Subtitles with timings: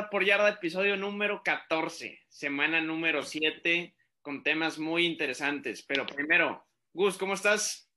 [0.00, 5.82] Yarda por Yarda, episodio número 14, semana número 7, con temas muy interesantes.
[5.82, 7.90] Pero primero, Gus, ¿cómo estás?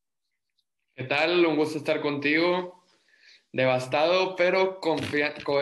[0.96, 1.46] ¿Qué tal?
[1.46, 2.84] Un gusto estar contigo.
[3.54, 5.00] Devastado, pero con,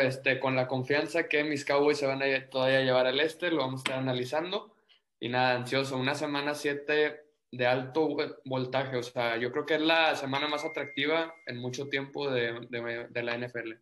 [0.01, 3.57] este, con la confianza que mis Cowboys se van a todavía llevar al este, lo
[3.57, 4.75] vamos a estar analizando.
[5.19, 5.95] Y nada, ansioso.
[5.95, 8.97] Una semana 7 de alto voltaje.
[8.97, 13.07] O sea, yo creo que es la semana más atractiva en mucho tiempo de, de,
[13.09, 13.73] de la NFL.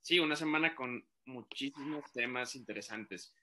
[0.00, 3.34] Sí, una semana con muchísimos temas interesantes.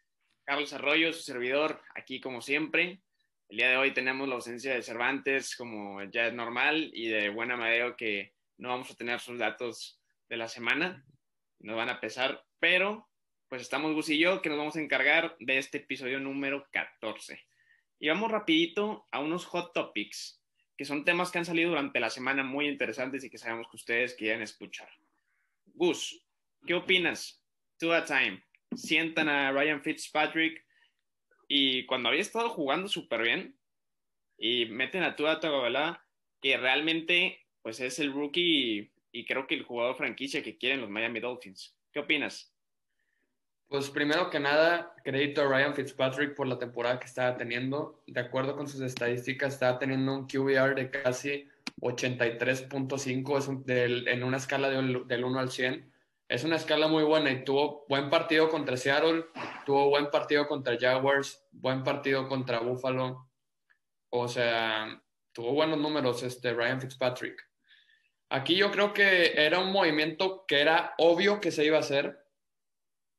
[0.43, 3.01] Carlos Arroyo, su servidor, aquí como siempre.
[3.49, 7.29] El día de hoy tenemos la ausencia de Cervantes, como ya es normal, y de
[7.29, 11.05] Buena Madeo, que no vamos a tener sus datos de la semana,
[11.59, 13.09] nos van a pesar, pero
[13.47, 17.39] pues estamos Gus y yo, que nos vamos a encargar de este episodio número 14.
[17.99, 20.41] Y vamos rapidito a unos hot topics,
[20.75, 23.77] que son temas que han salido durante la semana muy interesantes y que sabemos que
[23.77, 24.89] ustedes quieren escuchar.
[25.65, 26.23] Gus,
[26.65, 27.42] ¿Qué opinas?
[27.83, 28.41] To a time.
[28.77, 30.65] Sientan a Ryan Fitzpatrick
[31.49, 33.59] y cuando había estado jugando súper bien
[34.37, 36.01] y meten a Tua Tagovailoa
[36.41, 40.89] que realmente pues es el rookie y, creo que el jugador franquicia que quieren los
[40.89, 41.75] Miami Dolphins.
[41.91, 42.55] ¿Qué opinas?
[43.67, 48.01] Pues primero que nada, crédito a Ryan Fitzpatrick por la temporada que estaba teniendo.
[48.07, 51.49] De acuerdo con sus estadísticas, estaba teniendo un QBR de casi
[51.81, 55.92] 83.5 en una escala del 1 al 100
[56.33, 59.25] es una escala muy buena y tuvo buen partido contra Seattle,
[59.67, 63.29] tuvo buen partido contra Jaguars, buen partido contra Buffalo.
[64.09, 64.99] O sea,
[65.31, 67.39] tuvo buenos números este Ryan Fitzpatrick.
[68.29, 72.25] Aquí yo creo que era un movimiento que era obvio que se iba a hacer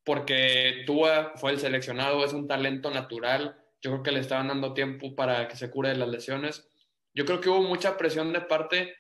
[0.03, 3.57] porque Tua fue el seleccionado, es un talento natural.
[3.81, 6.69] Yo creo que le estaban dando tiempo para que se cure de las lesiones.
[7.15, 8.97] Yo creo que hubo mucha presión de parte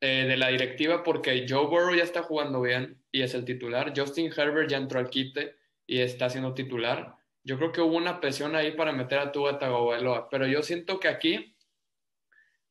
[0.00, 3.92] eh, de la directiva porque Joe Burrow ya está jugando bien y es el titular.
[3.96, 7.16] Justin Herbert ya entró al quite y está siendo titular.
[7.44, 11.00] Yo creo que hubo una presión ahí para meter a Tua Tagovailoa, pero yo siento
[11.00, 11.56] que aquí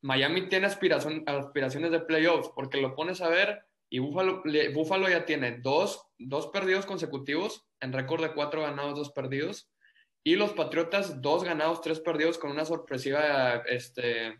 [0.02, 4.44] Miami tiene aspiración, aspiraciones de playoffs porque lo pones a ver y Buffalo,
[4.74, 9.72] Buffalo ya tiene dos, dos perdidos consecutivos en récord de cuatro ganados, dos perdidos.
[10.24, 14.40] Y los Patriotas, dos ganados, tres perdidos con una sorpresiva este,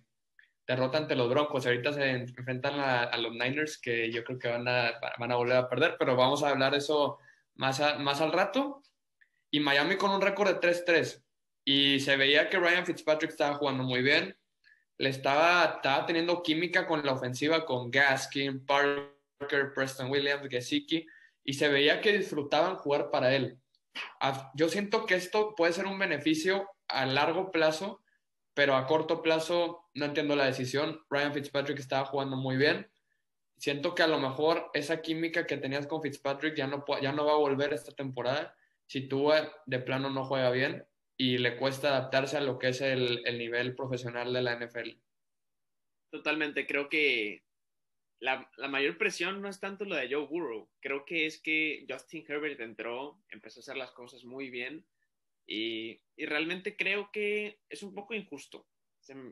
[0.68, 1.66] derrota ante los Broncos.
[1.66, 5.58] Ahorita se enfrentan a, los Niners, que yo creo que van a, van a volver
[5.58, 7.20] a perder, pero vamos a hablar eso
[7.56, 8.82] más, más al rato.
[9.52, 11.24] Y Miami con un récord de 3-3.
[11.64, 14.38] Y se veía que Ryan Fitzpatrick estaba jugando muy bien.
[14.98, 21.06] Le estaba, estaba teniendo química con la ofensiva, con Gaskin, Parker, Preston Williams, Gesicki.
[21.44, 23.58] Y se veía que disfrutaban jugar para él.
[24.56, 28.02] Yo siento que esto puede ser un beneficio a largo plazo
[28.56, 31.02] pero a corto plazo no entiendo la decisión.
[31.10, 32.90] Ryan Fitzpatrick estaba jugando muy bien.
[33.58, 37.26] Siento que a lo mejor esa química que tenías con Fitzpatrick ya no, ya no
[37.26, 38.56] va a volver esta temporada
[38.88, 39.32] si tú
[39.66, 40.86] de plano no juega bien
[41.18, 44.92] y le cuesta adaptarse a lo que es el, nivel profesional de la NFL.
[46.12, 47.44] Totalmente, creo que
[48.20, 51.86] la, la, mayor presión no es tanto lo de Joe Burrow, creo que es que
[51.90, 54.86] Justin Herbert entró, empezó a hacer las cosas muy bien
[55.48, 58.68] y, realmente creo que es un poco injusto.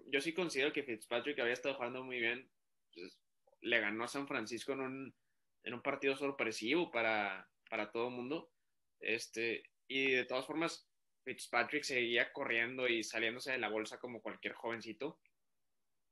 [0.07, 2.49] Yo sí considero que Fitzpatrick había estado jugando muy bien.
[2.93, 3.19] Pues,
[3.61, 5.15] le ganó a San Francisco en un,
[5.63, 8.51] en un partido sorpresivo para, para todo el mundo.
[8.99, 10.87] Este, y de todas formas,
[11.23, 15.19] Fitzpatrick seguía corriendo y saliéndose de la bolsa como cualquier jovencito.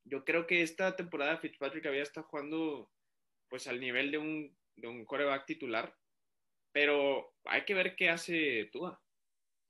[0.05, 2.89] Yo creo que esta temporada Fitzpatrick había estado jugando
[3.49, 5.93] pues al nivel de un, de un coreback titular,
[6.71, 9.00] pero hay que ver qué hace Tua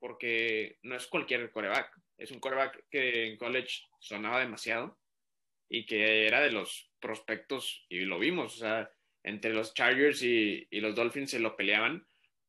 [0.02, 1.96] porque no es cualquier coreback.
[2.18, 5.00] Es un coreback que en college sonaba demasiado
[5.70, 8.92] y que era de los prospectos, y lo vimos, o sea,
[9.24, 12.06] entre los Chargers y, los Dolphins se lo peleaban.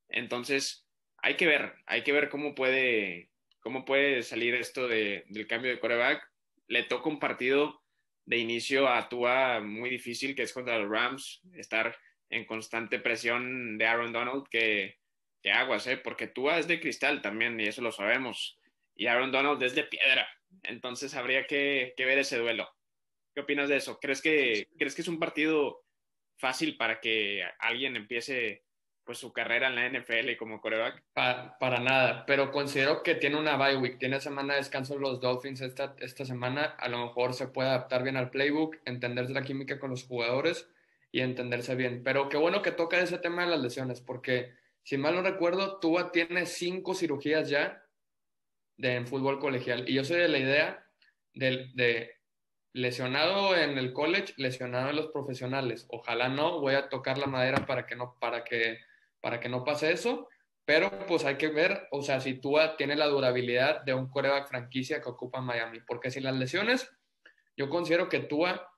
[0.09, 0.89] Entonces,
[1.19, 5.71] hay que ver, hay que ver cómo puede, cómo puede salir esto de, del cambio
[5.71, 6.27] de coreback.
[6.69, 7.83] Le toca un partido
[8.25, 11.97] de inicio a Tua muy difícil, que es contra los Rams, estar
[12.31, 15.02] en constante presión de Aaron Donald, que
[15.43, 15.97] que aguas, ¿eh?
[15.97, 18.59] Porque tú es de cristal también, y eso lo sabemos.
[18.95, 20.27] Y Aaron Donald es de piedra.
[20.63, 22.69] Entonces habría que, ver ese duelo.
[23.35, 23.99] ¿Qué opinas de eso?
[24.01, 25.83] ¿Crees que, ¿Crees que es un partido
[26.37, 28.65] fácil para que alguien empiece
[29.05, 31.03] pues su carrera en la NFL como coreback?
[31.13, 35.61] para nada, pero considero que tiene una bye week, tiene semana de descanso los Dolphins
[35.61, 39.81] esta, esta semana, a lo mejor se puede adaptar bien al playbook, entenderse la química
[39.81, 40.69] con los jugadores
[41.11, 42.03] y entenderse bien.
[42.05, 45.79] Pero qué bueno que toca ese tema de las lesiones, porque si mal no recuerdo,
[45.79, 47.83] Tua tiene cinco cirugías ya
[48.79, 49.89] en fútbol colegial.
[49.89, 50.87] Y yo soy de la idea
[51.35, 52.17] de,
[52.73, 55.87] lesionado en el college, lesionado en los profesionales.
[55.89, 58.79] Ojalá no, voy a tocar la madera para que no, para que
[59.21, 60.29] para que no pase eso.
[60.65, 64.49] Pero pues hay que ver, o sea, si Tua tiene la durabilidad de un coreback
[64.49, 65.81] franquicia que ocupa Miami.
[65.81, 66.89] Porque sin las lesiones,
[67.57, 68.72] yo considero que Tua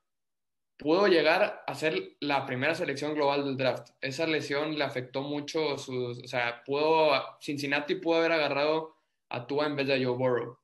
[0.77, 3.89] pudo llegar a ser la primera selección global del draft.
[4.01, 8.95] Esa lesión le afectó mucho sus, o sea, pudo, Cincinnati pudo haber agarrado
[9.29, 10.57] a Tua en vez de a Joe Burrow.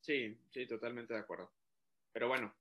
[0.00, 1.50] Sí, sí, totalmente de acuerdo.
[2.12, 2.54] Pero bueno,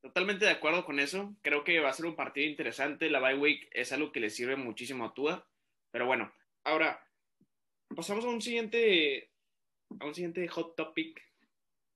[0.00, 1.34] totalmente de acuerdo con eso.
[1.42, 3.10] Creo que va a ser un partido interesante.
[3.10, 5.46] La bye week es algo que le sirve muchísimo a Tua.
[5.90, 6.32] Pero bueno,
[6.64, 7.06] ahora
[7.94, 9.30] pasamos a un siguiente,
[10.00, 11.22] a un siguiente hot topic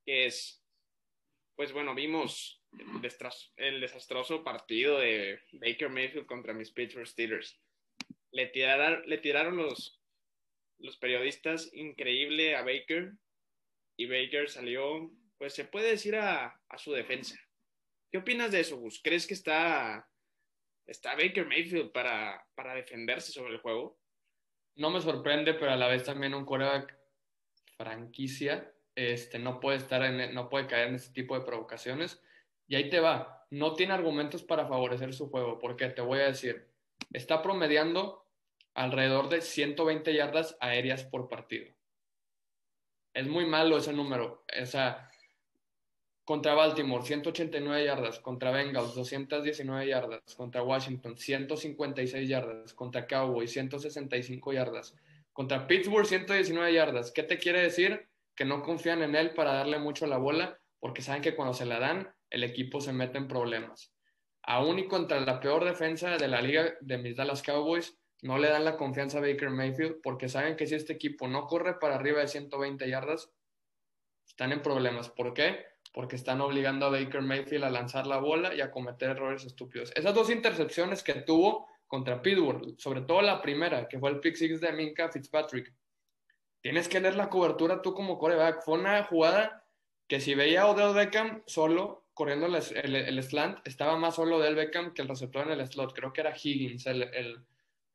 [0.04, 0.61] que es
[1.56, 2.62] pues bueno, vimos
[3.56, 7.60] el, desastroso partido de Baker Mayfield contra mis Pittsburgh Steelers.
[8.30, 10.00] Le tiraron, le tiraron los,
[10.78, 13.12] los periodistas increíble a Baker
[13.96, 17.38] y Baker salió, pues se puede decir a, su defensa.
[18.10, 19.00] ¿Qué opinas de eso, Gus?
[19.02, 20.08] ¿Crees que está,
[20.86, 23.98] está Baker Mayfield para, para defenderse sobre el juego?
[24.74, 26.98] No me sorprende, pero a la vez también un coreback
[27.76, 32.22] franquicia este, no, puede estar en, no puede caer en ese tipo de provocaciones.
[32.66, 36.26] Y ahí te va, no tiene argumentos para favorecer su juego, porque te voy a
[36.26, 36.68] decir,
[37.12, 38.26] está promediando
[38.74, 41.66] alrededor de 120 yardas aéreas por partido.
[43.14, 44.44] Es muy malo ese número.
[44.60, 45.10] O sea,
[46.24, 54.52] contra Baltimore, 189 yardas, contra Bengals, 219 yardas, contra Washington, 156 yardas, contra Cowboys, 165
[54.52, 54.96] yardas,
[55.32, 57.10] contra Pittsburgh, 119 yardas.
[57.10, 58.08] ¿Qué te quiere decir?
[58.34, 61.64] Que no confían en él para darle mucho la bola porque saben que cuando se
[61.64, 63.94] la dan, el equipo se mete en problemas.
[64.42, 68.48] Aún y contra la peor defensa de la liga de mis Dallas Cowboys, no le
[68.48, 71.94] dan la confianza a Baker Mayfield porque saben que si este equipo no corre para
[71.94, 73.30] arriba de 120 yardas,
[74.26, 75.08] están en problemas.
[75.10, 75.64] ¿Por qué?
[75.92, 79.92] Porque están obligando a Baker Mayfield a lanzar la bola y a cometer errores estúpidos.
[79.94, 84.34] Esas dos intercepciones que tuvo contra Pittsburgh, sobre todo la primera, que fue el pick
[84.34, 85.72] six de Minka Fitzpatrick,
[86.62, 88.62] tienes que leer la cobertura tú como coreback.
[88.62, 89.66] Fue una jugada
[90.08, 94.92] que si veía a Odell Beckham solo corriendo el, slant, estaba más solo Odell Beckham
[94.94, 95.92] que el receptor en el slot.
[95.94, 97.44] Creo que era Higgins el,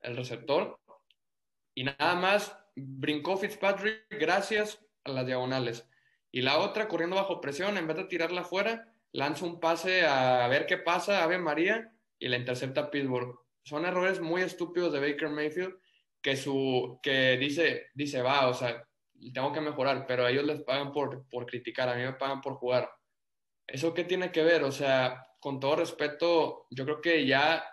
[0.01, 0.79] receptor.
[1.73, 5.87] Y nada más brincó Fitzpatrick gracias a las diagonales.
[6.31, 10.47] Y la otra, corriendo bajo presión, en vez de tirarla afuera, lanza un pase a
[10.47, 13.39] ver qué pasa, Ave María, y la intercepta Pittsburgh.
[13.63, 15.75] Son errores muy estúpidos de Baker Mayfield
[16.21, 18.87] que, su, que dice, dice, va, o sea,
[19.33, 22.41] tengo que mejorar, pero a ellos les pagan por, por criticar, a mí me pagan
[22.41, 22.89] por jugar.
[23.67, 24.63] ¿Eso qué tiene que ver?
[24.63, 27.65] O sea, con todo respeto, yo creo que ya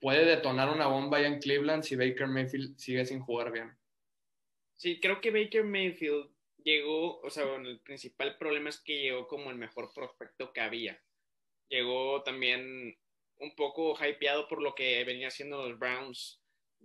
[0.00, 3.76] puede detonar una bomba ya en Cleveland si Baker Mayfield sigue sin jugar bien.
[4.76, 6.30] Sí, creo que Baker Mayfield
[6.62, 11.02] llegó, o sea, el principal problema es que llegó como el mejor prospecto que había.
[11.68, 12.96] Llegó también
[13.40, 16.40] un poco hypeado por lo que venía haciendo los Browns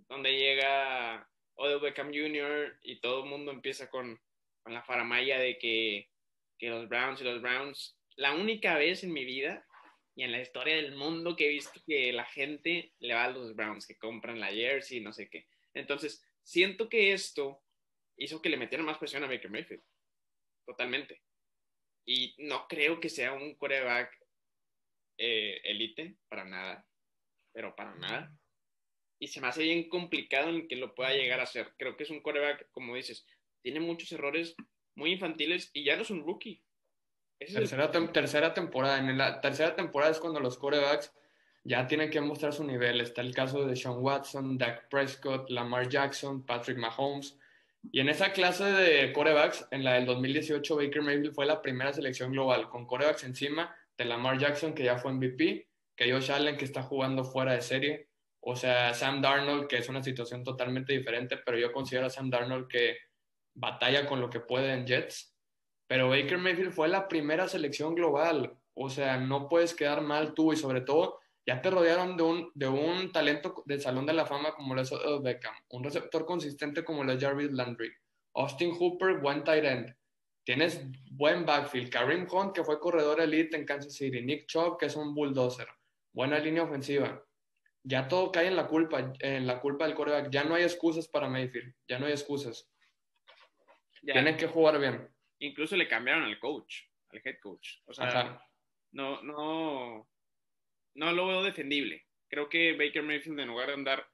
[0.08, 2.78] donde llega Odell Beckham Jr.
[2.82, 4.20] y todo el mundo empieza con,
[4.66, 6.10] la faramaya de que,
[6.60, 9.66] los Browns y los Browns, la única vez en mi vida
[10.14, 13.30] y en la historia del mundo que he visto que la gente le va a
[13.30, 15.46] los Browns, que compran la jersey, no sé qué.
[15.74, 17.62] Entonces, siento que esto
[18.16, 19.82] hizo que le metieran más presión a Baker Mayfield.
[20.64, 21.20] Totalmente.
[22.06, 24.18] Y no creo que sea un quarterback
[25.18, 26.88] eh, elite, para nada.
[27.52, 28.34] Pero para nada
[29.24, 31.72] y se me hace bien complicado en que lo pueda llegar a hacer.
[31.78, 33.26] Creo que es un coreback, como dices,
[33.62, 34.54] tiene muchos errores
[34.96, 36.62] muy infantiles y ya no es un rookie.
[37.38, 38.98] tercera, tercera temporada.
[38.98, 41.10] En la tercera temporada es cuando los corebacks
[41.62, 43.00] ya tienen que mostrar su nivel.
[43.00, 47.38] Está el caso de Sean Watson, Dak Prescott, Lamar Jackson, Patrick Mahomes.
[47.92, 51.94] Y en esa clase de corebacks, en la del 2018, Baker Mayfield fue la primera
[51.94, 55.66] selección global, con corebacks encima de Lamar Jackson, que ya fue MVP,
[55.96, 58.08] que Josh Allen, que está jugando fuera de serie,
[58.46, 62.28] o sea, Sam Darnold, que es una situación totalmente diferente, pero yo considero a Sam
[62.28, 62.98] Darnold que
[63.54, 65.34] batalla con lo que puede en Jets.
[65.86, 68.54] Pero Baker Mayfield fue la primera selección global.
[68.74, 72.50] O sea, no puedes quedar mal tú y sobre todo ya te rodearon de un,
[72.54, 74.90] de un talento del Salón de la Fama como lo es
[75.22, 77.92] Beckham, un receptor consistente como lo es Jarvis Landry,
[78.34, 79.94] Austin Hooper, buen tight end.
[80.44, 84.86] Tienes buen backfield, Kareem Hunt, que fue corredor elite en Kansas City, Nick Chubb, que
[84.86, 85.68] es un bulldozer,
[86.12, 87.22] buena línea ofensiva
[87.84, 90.30] ya todo cae en la culpa, en la culpa del coreback.
[90.30, 92.68] Ya no hay excusas para Mayfield, ya no hay excusas.
[94.00, 95.08] Tiene que jugar bien.
[95.38, 97.78] Incluso le cambiaron al coach, al head coach.
[97.86, 98.40] O sea,
[98.92, 100.08] no, no,
[100.94, 102.06] no lo veo defendible.
[102.28, 104.06] Creo que Baker Mayfield, en lugar de andar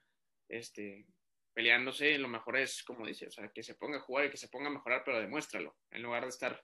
[0.49, 1.05] este,
[1.53, 4.37] peleándose, lo mejor es, como dice, o sea, que se ponga a jugar y que
[4.37, 5.77] se ponga a mejorar, pero demuéstralo.
[5.91, 6.61] En lugar de estar,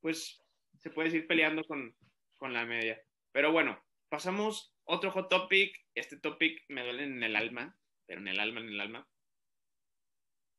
[0.00, 0.40] pues,
[0.78, 1.96] se puede ir peleando con,
[2.38, 3.00] con la media.
[3.32, 8.28] Pero bueno, pasamos Otro hot topic, este topic me duele en el alma, pero en
[8.28, 9.08] el alma, en el alma.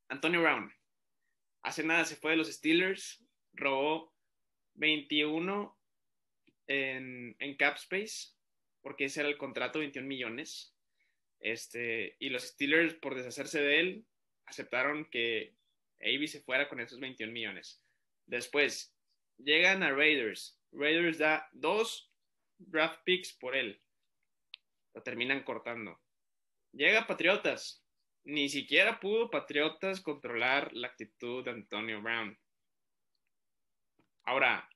[0.09, 0.73] Antonio Brown.
[1.61, 4.15] Hace nada se fue de los Steelers, robó
[4.75, 5.77] 21
[6.67, 8.33] en, en cap space,
[8.81, 10.75] porque ese era el contrato, 21 millones.
[11.39, 14.05] Este, y los Steelers, por deshacerse de él,
[14.45, 15.55] aceptaron que
[15.99, 17.83] AB se fuera con esos 21 millones.
[18.25, 18.95] Después,
[19.37, 20.59] llegan a Raiders.
[20.71, 22.11] Raiders da dos
[22.57, 23.81] draft picks por él.
[25.03, 25.99] Terminan cortando.
[26.71, 27.83] Llega Patriotas.
[28.23, 32.37] Ni siquiera pudo Patriotas controlar la actitud de Antonio Brown.
[34.23, 34.67] Ahora,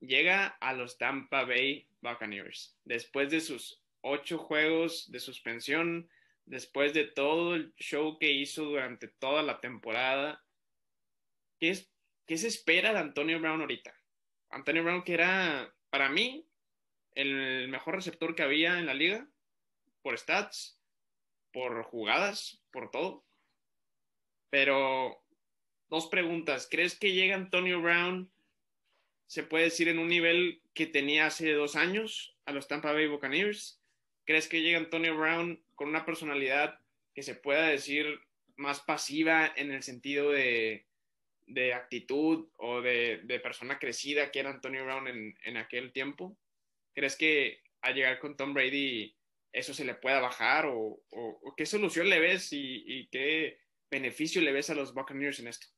[0.00, 2.76] llega a los Tampa Bay Buccaneers.
[2.84, 6.08] Después de sus ocho juegos de suspensión,
[6.44, 10.44] después de todo el show que hizo durante toda la temporada,
[11.58, 11.92] ¿qué, es,
[12.26, 13.94] qué se espera de Antonio Brown ahorita?
[14.50, 16.48] Antonio Brown que era, para mí,
[17.16, 19.28] el mejor receptor que había en la liga,
[20.02, 20.80] por stats,
[21.52, 23.26] por jugadas, por todo.
[24.50, 25.20] Pero,
[25.88, 26.68] dos preguntas.
[26.70, 28.30] ¿Crees que llega Antonio Brown,
[29.26, 33.08] se puede decir, en un nivel que tenía hace dos años a los Tampa Bay
[33.08, 33.80] Buccaneers?
[34.24, 36.80] ¿Crees que llega Antonio Brown con una personalidad
[37.14, 38.20] que se pueda decir
[38.56, 40.86] más pasiva en el sentido de,
[41.74, 46.36] actitud o de, persona crecida que era Antonio Brown en, aquel tiempo?
[46.96, 49.14] ¿Crees que al llegar con Tom Brady
[49.52, 51.02] eso se le pueda bajar o,
[51.56, 53.60] qué solución le ves y, y, qué
[53.90, 55.68] beneficio le ves a los Buccaneers en esto?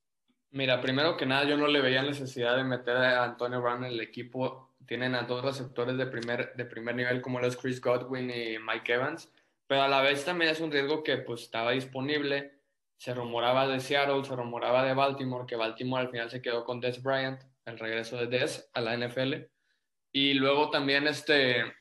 [0.50, 3.92] Mira, primero que nada yo no le veía necesidad de meter a Antonio Brown en
[3.92, 8.30] el equipo tienen a dos receptores de primer, de primer nivel como los Chris Godwin
[8.30, 9.30] y Mike Evans,
[9.66, 12.54] pero a la vez también es un riesgo que pues estaba disponible.
[12.96, 16.80] Se rumoraba de Seattle, se rumoraba de Baltimore, que Baltimore al final se quedó con
[16.80, 19.34] Des Bryant, el regreso de Des a la NFL.
[20.20, 21.76] Y luego también este,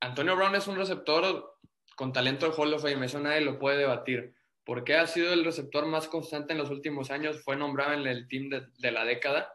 [0.00, 1.58] Antonio Brown es un receptor
[1.94, 4.34] con talento de Hall of Fame, eso nadie lo puede debatir.
[4.64, 8.26] Porque ha sido el receptor más constante en los últimos años, fue nombrado en el
[8.26, 9.52] team de, de la década,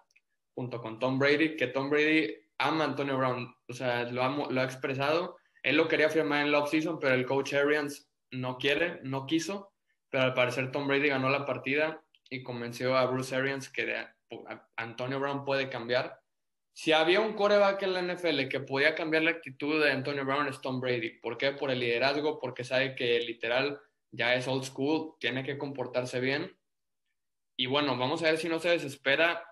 [0.53, 4.63] junto con Tom Brady, que Tom Brady ama Antonio Brown, o sea, lo, lo ha
[4.63, 5.37] expresado.
[5.63, 9.73] Él lo quería firmar en la offseason, pero el coach Arians no quiere, no quiso.
[10.11, 14.05] Pero al parecer Tom Brady ganó la partida y convenció a Bruce Arians que
[14.75, 16.19] Antonio Brown puede cambiar.
[16.81, 20.47] Si había un coreback en la NFL que podía cambiar la actitud de Antonio Brown
[20.47, 21.19] es Tom Brady.
[21.19, 21.51] ¿Por qué?
[21.51, 23.81] Por el liderazgo, porque sabe que literal
[24.11, 26.57] ya es old school, tiene que comportarse bien.
[27.57, 29.43] Y bueno, vamos a ver si no se desespera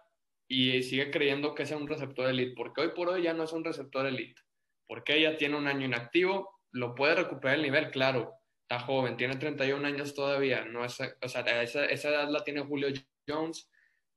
[0.48, 3.52] y sigue creyendo que es un receptor elite, porque hoy por hoy ya no es
[3.52, 4.42] un receptor elite,
[4.88, 9.36] porque ella tiene un año inactivo, lo puede recuperar el nivel, claro, está joven, tiene
[9.36, 12.88] 31 años todavía, no es, o sea, esa, esa edad la tiene Julio
[13.28, 13.70] Jones,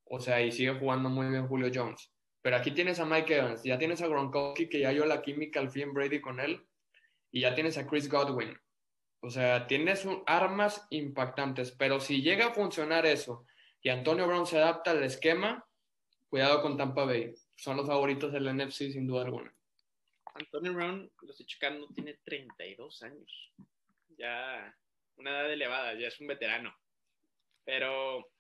[0.05, 2.13] o sea, y sigue jugando muy bien Julio Jones.
[2.43, 5.61] Pero aquí tienes a Mike Evans, ya tienes a Gronkowski, que ya yo la química
[5.61, 6.67] al fin Brady con él,
[7.31, 8.59] y ya tienes a Chris Godwin.
[9.21, 13.45] O sea, tienes armas impactantes, pero si llega a funcionar eso
[13.83, 15.67] y Antonio Brown se adapta al esquema,
[16.31, 17.35] Cuidado con Tampa Bay.
[17.57, 19.53] Son los favoritos del NFC sin duda alguna.
[20.35, 23.53] Antonio Brown, lo estoy checando, tiene 32 años.
[24.17, 24.73] Ya
[25.17, 26.73] una edad elevada, ya es un veterano.
[27.65, 28.31] Pero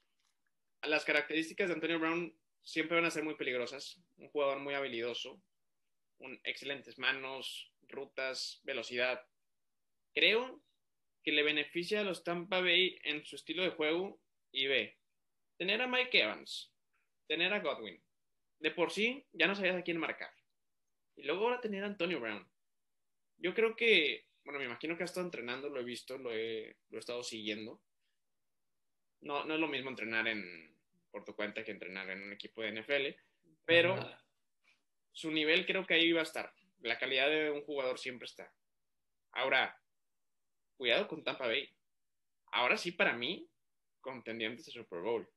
[0.82, 2.32] las características de Antonio Brown
[2.70, 4.00] siempre van a ser muy peligrosas.
[4.16, 5.42] Un jugador muy habilidoso,
[6.18, 9.26] un excelentes manos, rutas, velocidad.
[10.14, 10.62] Creo
[11.24, 14.20] que le beneficia a los Tampa Bay en su estilo de juego
[14.52, 14.98] y ve,
[15.58, 16.72] tener a Mike Evans,
[17.26, 18.00] tener a Godwin.
[18.60, 20.30] De por sí, ya no sabías a quién marcar.
[21.16, 22.48] Y luego ahora tener a Antonio Brown.
[23.38, 26.76] Yo creo que, bueno, me imagino que ha estado entrenando, lo he visto, lo he,
[26.90, 27.82] lo he estado siguiendo.
[29.22, 30.69] No, no es lo mismo entrenar en,
[31.10, 33.20] por tu cuenta que entrenar en un equipo de NFL,
[33.64, 33.98] pero
[35.12, 36.52] su nivel creo que ahí va a estar.
[36.80, 38.52] La calidad de un jugador siempre está.
[39.32, 39.78] Ahora,
[40.76, 41.68] cuidado con Tampa Bay.
[42.52, 43.48] Ahora sí, para mí,
[44.00, 45.28] contendientes de Super Bowl.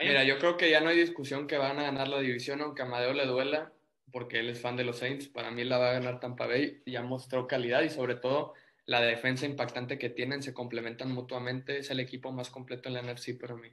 [0.00, 2.82] Mira, yo creo que ya no hay discusión que van a ganar la división, aunque
[2.82, 3.72] a Amadeo le duela,
[4.12, 5.28] porque él es fan de los Saints.
[5.28, 6.82] Para mí la va a ganar Tampa Bay.
[6.84, 11.78] Ya mostró calidad y sobre todo la defensa impactante que tienen, se complementan mutuamente.
[11.78, 13.70] Es el equipo más completo en la NFC para mí.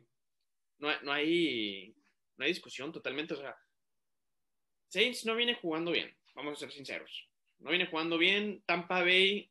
[0.84, 1.96] No, no, hay,
[2.36, 3.36] no hay discusión totalmente.
[3.36, 3.58] O sea,
[4.90, 7.30] Saints no viene jugando bien, vamos a ser sinceros.
[7.60, 8.62] No viene jugando bien.
[8.66, 9.50] Tampa Bay,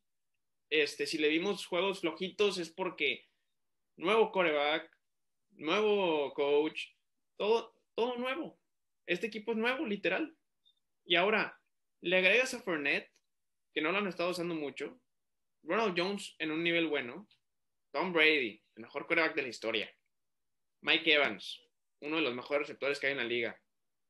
[0.69, 3.31] este, si le dimos juegos flojitos es porque
[3.97, 4.95] nuevo coreback,
[5.53, 6.89] nuevo coach,
[7.39, 8.61] todo, todo nuevo.
[9.07, 10.37] Este equipo es nuevo, literal.
[11.07, 11.59] Y ahora,
[12.03, 13.11] le agregas a Fournette,
[13.73, 15.01] que no lo han estado usando mucho,
[15.63, 17.27] Ronald Jones en un nivel bueno,
[17.91, 19.97] Tom Brady, el mejor quarterback de la historia,
[20.83, 21.61] Mike Evans,
[22.01, 23.61] uno de los mejores receptores que hay en la liga,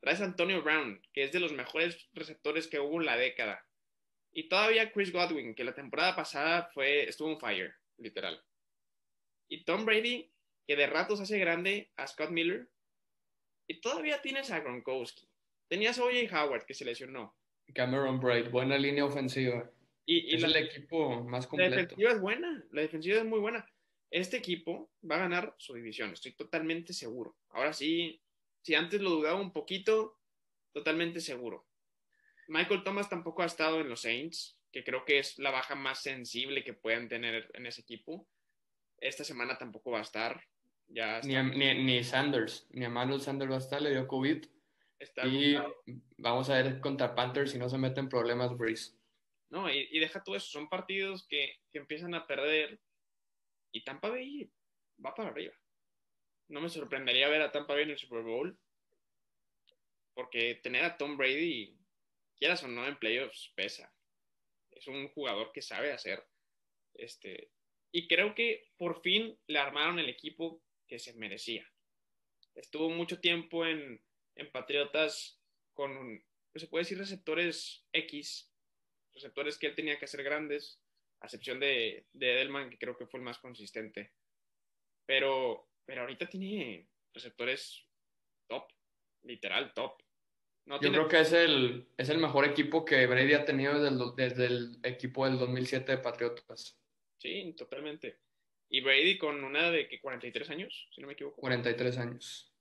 [0.00, 3.64] traes a Antonio Brown, que es de los mejores receptores que hubo en la década.
[4.32, 8.42] Y todavía Chris Godwin, que la temporada pasada fue, estuvo en fire, literal.
[9.48, 10.32] Y Tom Brady,
[10.66, 12.70] que de ratos hace grande a Scott Miller.
[13.66, 15.28] Y todavía tienes a Gronkowski.
[15.68, 16.34] Tenías a O.J.
[16.34, 17.36] Howard, que se lesionó.
[17.74, 19.70] Cameron Braid, buena línea ofensiva.
[20.06, 21.76] Y, es la, el equipo más la completo.
[21.76, 22.64] defensiva es buena.
[22.72, 23.66] La defensiva es muy buena.
[24.12, 27.34] Este equipo va a ganar su división, estoy totalmente seguro.
[27.48, 28.20] Ahora sí,
[28.60, 30.20] si antes lo dudaba un poquito,
[30.72, 31.66] totalmente seguro.
[32.48, 36.02] Michael Thomas tampoco ha estado en los Saints, que creo que es la baja más
[36.02, 38.28] sensible que puedan tener en ese equipo.
[38.98, 40.44] Esta semana tampoco va a estar.
[40.88, 44.44] Ya Ni, a- ni, ni Sanders, ni Emmanuel Sanders va a estar, le dio COVID.
[44.98, 45.56] está Y
[46.18, 48.92] vamos a ver contra Panthers si no se meten problemas Breeze.
[49.48, 50.48] No, y, y deja todo eso.
[50.50, 52.78] Son partidos que, que empiezan a perder
[53.72, 54.50] y Tampa Bay
[55.04, 55.54] va para arriba.
[56.48, 58.58] No me sorprendería ver a Tampa Bay en el Super Bowl
[60.14, 61.78] porque tener a Tom Brady,
[62.36, 63.92] quieras o no, en playoffs pesa.
[64.70, 66.24] Es un jugador que sabe hacer.
[66.94, 67.50] Este,
[67.92, 71.66] y creo que por fin le armaron el equipo que se merecía.
[72.54, 74.02] Estuvo mucho tiempo en,
[74.34, 75.40] en Patriotas
[75.72, 76.22] con,
[76.54, 78.50] se puede decir, receptores X,
[79.14, 80.81] receptores que él tenía que hacer grandes,
[81.22, 84.12] a excepción de, de Edelman, que creo que fue el más consistente.
[85.06, 87.86] Pero, pero ahorita tiene receptores
[88.48, 88.64] top,
[89.22, 90.02] literal top.
[90.66, 93.74] No Yo tiene- creo que es el, es el mejor equipo que Brady ha tenido
[93.80, 96.78] desde el, desde el equipo del 2007 de Patriotas.
[97.18, 98.20] Sí, totalmente.
[98.68, 101.40] Y Brady con una de que 43 años, si no me equivoco.
[101.40, 102.52] 43 años.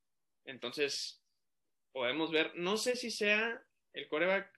[0.46, 1.24] Entonces,
[1.94, 3.64] podemos ver, no sé si sea
[3.94, 4.52] el coreback,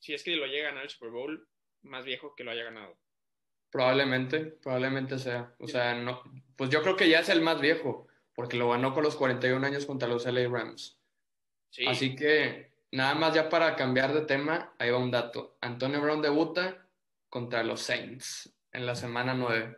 [0.00, 1.48] si es que lo llega a ganar el Super Bowl,
[1.82, 2.98] más viejo que lo haya ganado.
[3.70, 5.54] Probablemente, probablemente sea.
[5.58, 6.22] O sea, no,
[6.56, 9.66] pues yo creo que ya es el más viejo, porque lo ganó con los 41
[9.66, 10.98] años contra los LA Rams.
[11.70, 15.58] Sí, Así que nada más ya para cambiar de tema, ahí va un dato.
[15.60, 16.88] Antonio Brown debuta
[17.28, 19.76] contra los Saints en la semana 9.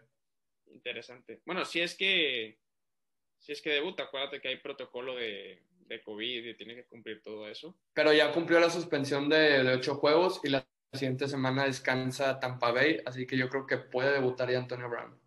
[0.72, 1.42] interesante.
[1.44, 2.58] Bueno, si es que
[3.38, 7.22] si es que debuta, acuérdate que hay protocolo de, de COVID y tiene que cumplir
[7.22, 7.76] todo eso.
[7.94, 12.72] Pero ya cumplió la suspensión de, de ocho juegos y la siguiente semana descansa Tampa
[12.72, 15.18] Bay, así que yo creo que puede debutar ya Antonio Brown.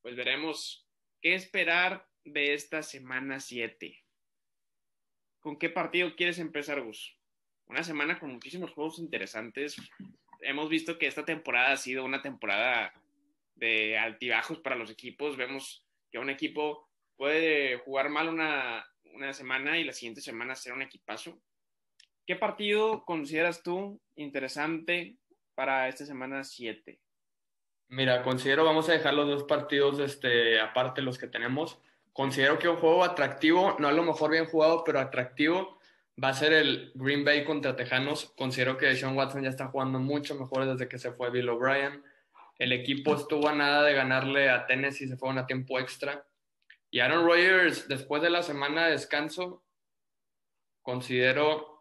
[0.00, 0.88] Pues veremos
[1.20, 3.96] qué esperar de esta semana 7.
[5.40, 7.16] ¿Con qué partido quieres empezar, Gus?
[7.66, 9.76] Una semana con muchísimos juegos interesantes.
[10.40, 12.92] Hemos visto que esta temporada ha sido una temporada
[13.54, 15.36] de altibajos para los equipos.
[15.36, 20.72] Vemos que un equipo puede jugar mal una, una semana y la siguiente semana ser
[20.72, 21.40] un equipazo.
[22.26, 25.16] ¿Qué partido consideras tú interesante
[25.54, 27.00] para esta semana 7?
[27.88, 31.78] Mira, considero, vamos a dejar los dos partidos este, aparte, los que tenemos.
[32.12, 35.78] Considero que un juego atractivo, no a lo mejor bien jugado, pero atractivo,
[36.22, 38.32] va a ser el Green Bay contra Tejanos.
[38.36, 42.02] Considero que Sean Watson ya está jugando mucho mejor desde que se fue Bill O'Brien.
[42.58, 46.26] El equipo estuvo a nada de ganarle a Tennessee, se fueron a tiempo extra.
[46.90, 49.64] Y Aaron Rodgers, después de la semana de descanso,
[50.82, 51.71] considero,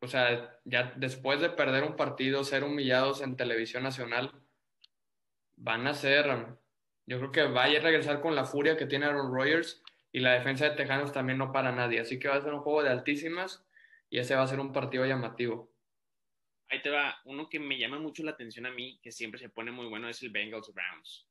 [0.00, 4.32] o sea, ya después de perder un partido, ser humillados en televisión nacional,
[5.56, 6.26] van a ser,
[7.06, 10.32] yo creo que vaya a regresar con la furia que tiene Aaron Rodgers y la
[10.32, 12.00] defensa de Tejanos también no para nadie.
[12.00, 13.66] Así que va a ser un juego de altísimas
[14.08, 15.70] y ese va a ser un partido llamativo.
[16.70, 19.50] Ahí te va, uno que me llama mucho la atención a mí, que siempre se
[19.50, 21.26] pone muy bueno, es el Bengals Browns.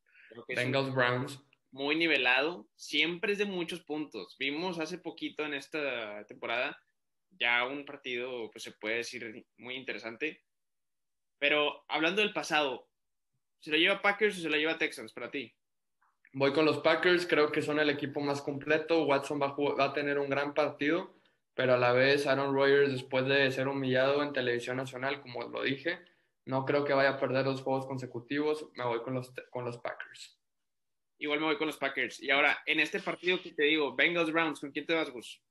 [0.48, 1.42] Bengals Browns.
[1.72, 4.36] muy nivelado, siempre es de muchos puntos.
[4.38, 6.78] Vimos hace poquito en esta temporada
[7.32, 10.44] ya un partido, pues se puede decir, muy interesante.
[11.38, 12.90] Pero hablando del pasado,
[13.60, 15.54] ¿se lo lleva Packers o se lo lleva Texans para ti?
[16.34, 19.04] Voy con los Packers, creo que son el equipo más completo.
[19.06, 21.16] Watson va a, jugar- va a tener un gran partido,
[21.56, 25.64] pero a la vez Aaron Rodgers, después de ser humillado en televisión nacional, como lo
[25.64, 26.00] dije,
[26.46, 28.68] no creo que vaya a perder dos juegos consecutivos.
[28.74, 30.40] Me voy con los, con los Packers.
[31.18, 32.22] Igual me voy con los Packers.
[32.22, 35.42] Y ahora, en este partido que te digo, Bengals Browns, ¿con quién te vas, Gus?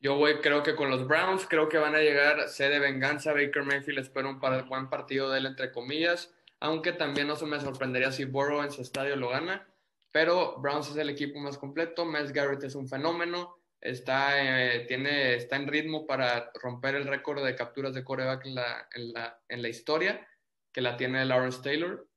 [0.00, 3.32] Yo voy, creo que con los Browns, creo que van a llegar sé de venganza.
[3.32, 7.60] Baker Mayfield espero un buen partido de él, entre comillas, aunque también no se me
[7.60, 9.66] sorprendería si Burrow en su estadio lo gana.
[10.12, 12.04] Pero Browns es el equipo más completo.
[12.04, 13.58] Miles Garrett es un fenómeno.
[13.80, 18.54] Está, eh, tiene, está en ritmo para romper el récord de capturas de coreback en
[18.54, 20.26] la, en, la, en la historia,
[20.72, 22.08] que la tiene Lawrence Taylor.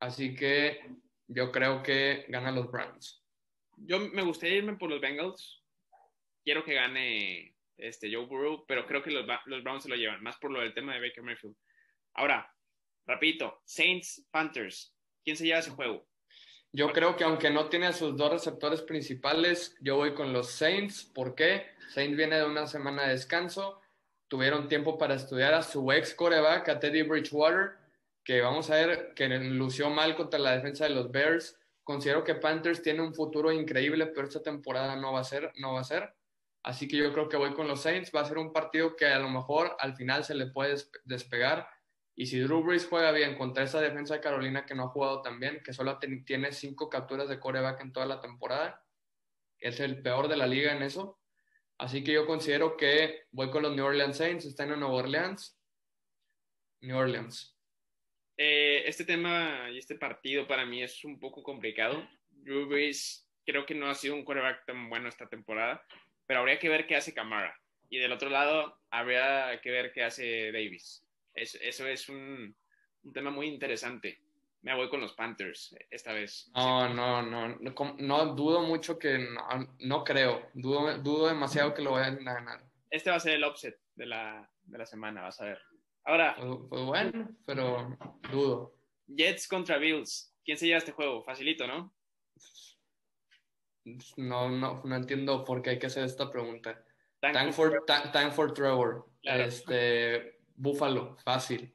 [0.00, 0.80] Así que
[1.28, 3.22] yo creo que ganan los Browns.
[3.78, 5.62] Yo me gustaría irme por los Bengals.
[6.46, 10.22] Quiero que gane este Joe Burrow, pero creo que los, los Browns se lo llevan,
[10.22, 11.56] más por lo del tema de Baker Mayfield.
[12.14, 12.48] Ahora,
[13.04, 14.94] rapidito, Saints Panthers.
[15.24, 16.06] ¿Quién se lleva ese juego?
[16.70, 20.52] Yo creo que aunque no tiene a sus dos receptores principales, yo voy con los
[20.52, 21.10] Saints.
[21.12, 21.66] ¿Por qué?
[21.88, 23.80] Saints viene de una semana de descanso.
[24.28, 27.72] Tuvieron tiempo para estudiar a su ex coreback, a Teddy Bridgewater.
[28.22, 31.58] que vamos a ver que lució mal contra la defensa de los Bears.
[31.82, 35.72] Considero que Panthers tiene un futuro increíble, pero esta temporada no va a ser, no
[35.72, 36.15] va a ser.
[36.66, 38.10] Así que yo creo que voy con los Saints.
[38.12, 40.74] Va a ser un partido que a lo mejor al final se le puede
[41.04, 41.68] despegar.
[42.16, 45.22] Y si Drew Brees juega bien contra esa defensa de Carolina que no ha jugado
[45.22, 48.84] tan bien, que solo tiene cinco capturas de coreback en toda la temporada,
[49.60, 51.20] es el peor de la liga en eso.
[51.78, 54.44] Así que yo considero que voy con los New Orleans Saints.
[54.44, 55.56] Están en Nueva Orleans.
[56.80, 57.56] New Orleans.
[58.36, 62.08] Eh, este tema y este partido para mí es un poco complicado.
[62.28, 65.86] Drew Brees creo que no ha sido un quarterback tan bueno esta temporada,
[66.26, 67.54] pero habría que ver qué hace Camara.
[67.88, 71.04] Y del otro lado, habría que ver qué hace Davis.
[71.34, 72.56] eso es un,
[73.12, 74.20] tema muy interesante.
[74.62, 76.50] Me voy con los Panthers esta vez.
[76.54, 77.56] No, no, no,
[77.98, 82.64] no, dudo mucho que, no, no creo, dudo, dudo demasiado que lo vayan a ganar.
[82.90, 85.62] Este va a ser el offset de la, de la semana, vas a ver.
[86.04, 86.34] Ahora.
[86.36, 87.96] Pues, pues, bueno, pero
[88.30, 88.74] dudo.
[89.06, 90.34] Jets contra Bills.
[90.44, 91.24] ¿Quién se lleva este juego?
[91.24, 91.92] Facilito, ¿no?
[94.16, 96.84] No, no, no entiendo por qué hay que hacer esta pregunta.
[97.20, 99.06] Time, for, time for Trevor.
[99.22, 101.72] Este, Buffalo, fácil.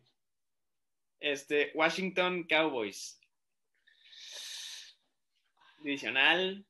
[1.19, 3.19] Este, Washington Cowboys.
[5.79, 6.65] Divisional.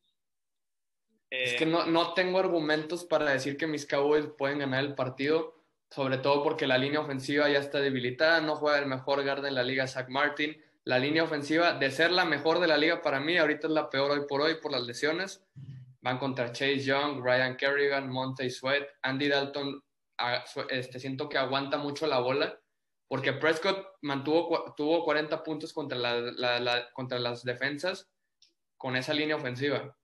[1.28, 5.62] Es que no, no tengo argumentos para decir que mis Cowboys pueden ganar el partido
[5.92, 9.54] sobre todo porque la línea ofensiva ya está debilitada, no juega el mejor guard en
[9.54, 10.56] la liga Zach Martin.
[10.84, 13.88] La línea ofensiva, de ser la mejor de la liga para mí, ahorita es la
[13.88, 15.44] peor hoy por hoy por las lesiones.
[16.00, 19.82] Van contra Chase Young, Ryan Kerrigan, Monte Sweat, Andy Dalton.
[20.68, 22.58] Este, siento que aguanta mucho la bola
[23.08, 28.10] porque Prescott mantuvo tuvo 40 puntos contra, la, contra las defensas
[28.76, 29.96] con esa línea ofensiva.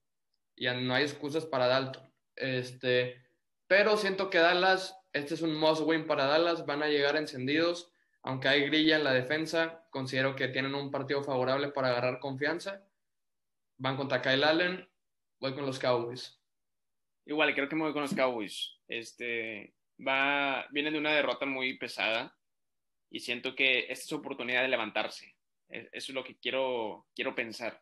[0.55, 2.13] Y no hay excusas para Dalton.
[2.35, 3.25] Este,
[3.67, 7.88] pero siento que Dallas este es un must win para Dallas, van a llegar encendidos,
[8.23, 12.83] aunque hay grilla en la defensa, considero que tienen un partido favorable para agarrar confianza.
[13.77, 14.89] Van contra Kyle Allen,
[15.39, 16.39] voy con los Cowboys.
[17.25, 18.77] Igual, creo que me voy con los Cowboys.
[18.87, 19.73] Este,
[20.05, 22.35] va, vienen de una derrota muy pesada
[23.09, 25.35] y siento que esta es su oportunidad de levantarse.
[25.69, 27.81] Eso es lo que quiero, quiero pensar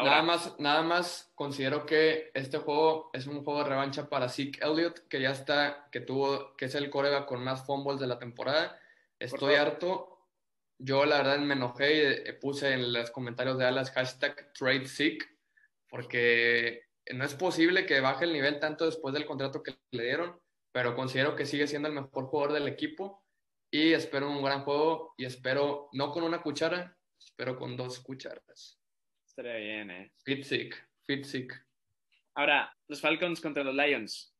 [0.00, 4.60] nada, más, nada más considero que este juego es un juego de revancha para Zeke
[4.64, 8.18] Elliott, que ya está, que tuvo, que es el coreback con más fumbles de la
[8.18, 8.78] temporada.
[9.22, 10.18] Estoy harto.
[10.78, 15.18] Yo la verdad me enojé y puse en los comentarios de Alas hashtag trade
[15.88, 20.40] porque no es posible que baje el nivel tanto después del contrato que le dieron,
[20.72, 23.24] pero considero que sigue siendo el mejor jugador del equipo
[23.70, 28.80] y espero un gran juego y espero no con una cuchara, espero con dos cucharas.
[29.24, 30.12] Estaría bien, ¿eh?
[30.24, 31.54] Fitzik, Fitzik.
[32.34, 34.34] Ahora, los Falcons contra los Lions.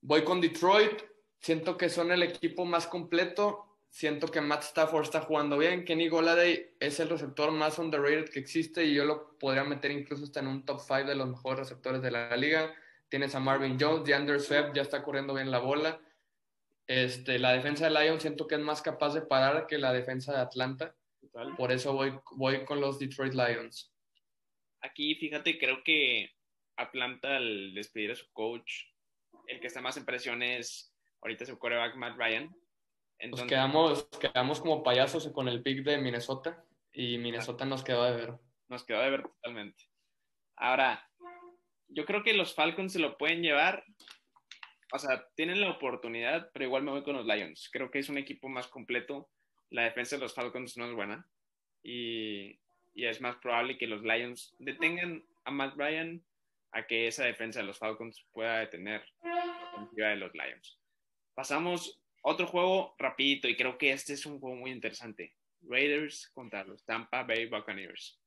[0.00, 1.15] Voy con Detroit.
[1.40, 3.66] Siento que son el equipo más completo.
[3.88, 5.84] Siento que Matt Stafford está jugando bien.
[5.84, 10.24] Kenny Goladay es el receptor más underrated que existe y yo lo podría meter incluso
[10.24, 12.74] hasta en un top 5 de los mejores receptores de la liga.
[13.08, 16.00] Tienes a Marvin Jones, DeAndre Swift ya está corriendo bien la bola.
[16.86, 20.32] Este, la defensa de Lions siento que es más capaz de parar que la defensa
[20.32, 20.94] de Atlanta.
[21.56, 23.92] Por eso voy, voy con los Detroit Lions.
[24.80, 26.30] Aquí, fíjate, creo que
[26.76, 28.84] Atlanta al despedir a su coach,
[29.46, 32.48] el que está más en presión es ahorita su coreback Matt Ryan.
[32.48, 32.60] Pues
[33.18, 38.16] Entonces, quedamos, quedamos como payasos con el pick de Minnesota y Minnesota nos quedó de
[38.16, 38.34] ver.
[38.68, 39.84] Nos quedó de ver totalmente.
[40.56, 41.08] Ahora,
[41.88, 43.84] yo creo que los Falcons se lo pueden llevar.
[44.92, 47.68] O sea, tienen la oportunidad, pero igual me voy con los Lions.
[47.72, 49.28] Creo que es un equipo más completo
[49.70, 51.26] la defensa de los Falcons no es buena
[51.82, 52.58] y,
[52.94, 56.24] es más probable que los Lions detengan a Matt Ryan
[56.72, 59.04] a que esa defensa de los Falcons pueda detener
[59.96, 60.78] la de los Lions.
[61.36, 65.36] Pasamos otro juego rapidito y creo que este es un juego muy interesante.
[65.62, 68.18] Raiders contra los Tampa Bay Buccaneers.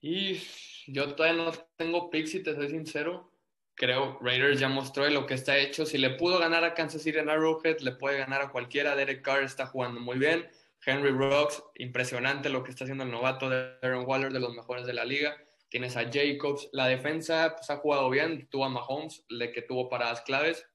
[0.00, 0.40] Y
[0.86, 3.36] yo todavía no tengo picks, si te soy sincero
[3.76, 5.86] creo Raiders ya mostró lo que está hecho.
[5.86, 8.96] Si le pudo ganar a Kansas City en Arrowhead, le puede ganar a cualquiera.
[8.96, 10.48] Derek Carr está jugando muy bien.
[10.84, 14.86] Henry Rocks, impresionante lo que está haciendo el novato de Aaron Waller, de los mejores
[14.86, 15.36] de la liga.
[15.68, 16.68] Tienes a Jacobs.
[16.72, 18.48] La defensa pues, ha jugado bien.
[18.50, 20.66] Tuvo a Mahomes, le que tuvo paradas claves.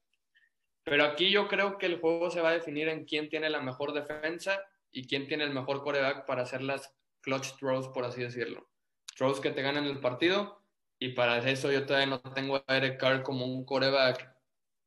[0.84, 3.60] Pero aquí yo creo que el juego se va a definir en quién tiene la
[3.60, 8.22] mejor defensa y quién tiene el mejor coreback para hacer las clutch throws, por así
[8.22, 8.68] decirlo.
[9.16, 10.62] Throws que te ganan el partido
[10.98, 14.36] y para eso yo todavía no tengo a Eric Carr como un coreback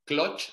[0.05, 0.49] clutch.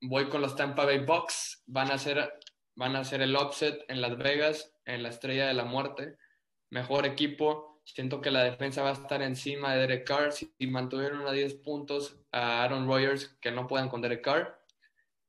[0.00, 1.62] Voy con los Tampa Bay Bucks.
[1.66, 2.32] Van a hacer,
[2.74, 6.16] van a hacer el offset en Las Vegas, en la Estrella de la Muerte.
[6.70, 7.73] Mejor equipo.
[7.84, 10.32] Siento que la defensa va a estar encima de Derek Carr.
[10.32, 14.60] Si mantuvieron a 10 puntos a Aaron Rodgers, que no puedan con Derek Carr.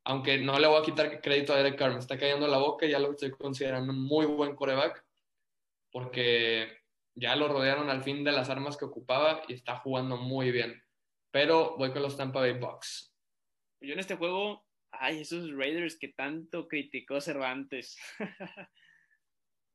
[0.07, 2.85] aunque no le voy a quitar crédito a Derek Carr, me está cayendo la boca,
[2.85, 5.03] ya lo estoy considerando un muy buen coreback,
[5.91, 6.77] porque
[7.15, 10.81] ya lo rodearon al fin de las armas que ocupaba y está jugando muy bien.
[11.31, 13.13] Pero voy con los Tampa Bay Bucks.
[13.81, 17.97] Yo en este juego, ay, esos Raiders que tanto criticó Cervantes.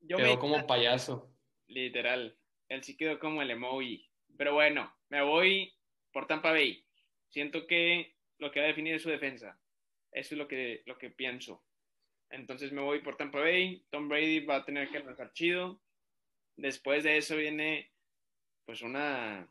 [0.00, 1.34] Yo quedó como payaso.
[1.66, 2.39] Literal.
[2.70, 4.08] Él sí quedó como el emoji.
[4.38, 5.74] Pero bueno, me voy
[6.12, 6.82] por Tampa Bay.
[7.28, 9.60] Siento que lo que va a definir es su defensa.
[10.12, 11.62] Eso es lo que, lo que pienso.
[12.30, 13.84] Entonces me voy por Tampa Bay.
[13.90, 15.80] Tom Brady va a tener que arrancar chido.
[16.56, 17.90] Después de eso viene
[18.64, 19.48] pues una,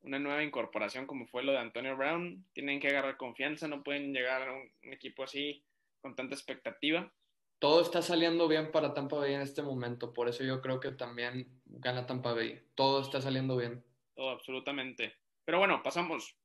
[0.00, 2.46] una nueva incorporación como fue lo de Antonio Brown.
[2.54, 5.62] Tienen que agarrar confianza, no pueden llegar a un, equipo así
[6.00, 7.12] con tanta expectativa.
[7.58, 10.92] Todo está saliendo bien para Tampa Bay en este momento, por eso yo creo que
[10.92, 12.62] también gana Tampa Bay.
[12.74, 13.82] Todo está saliendo bien.
[14.14, 15.14] Todo, absolutamente.
[15.44, 16.36] Pero bueno, pasamos.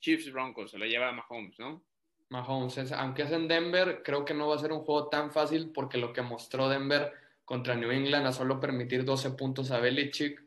[0.00, 1.84] Chiefs Broncos, se lo lleva a Mahomes, ¿no?
[2.28, 5.72] Mahomes, aunque es en Denver, creo que no va a ser un juego tan fácil
[5.72, 7.12] porque lo que mostró Denver
[7.44, 10.44] contra New England a solo permitir 12 puntos a Belichick,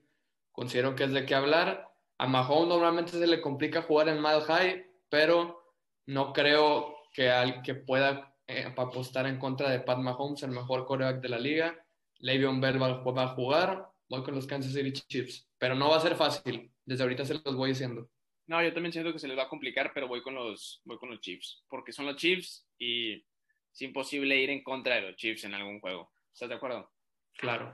[0.51, 1.91] considero que es de qué hablar.
[2.17, 7.63] A Mahomes normalmente se le complica jugar en Mile High, pero no creo que, al,
[7.63, 11.85] que pueda eh, apostar en contra de Pat Mahomes, el mejor quarterback de la liga.
[12.19, 15.97] Le'Veon Bell va, va, a jugar, voy con los Kansas City Chiefs, pero no va
[15.97, 18.09] a ser fácil, desde ahorita se los voy diciendo.
[18.47, 20.97] No, yo también siento que se les va a complicar, pero voy con los, voy
[20.97, 25.15] con los Chiefs, porque son los Chiefs y es imposible ir en contra de los
[25.15, 26.11] Chiefs en algún juego.
[26.33, 26.91] ¿Estás de acuerdo?
[27.37, 27.73] Claro.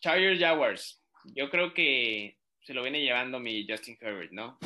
[0.00, 1.02] Chargers Jaguars.
[1.34, 4.58] Yo creo que se lo viene llevando mi Justin Herbert, ¿no?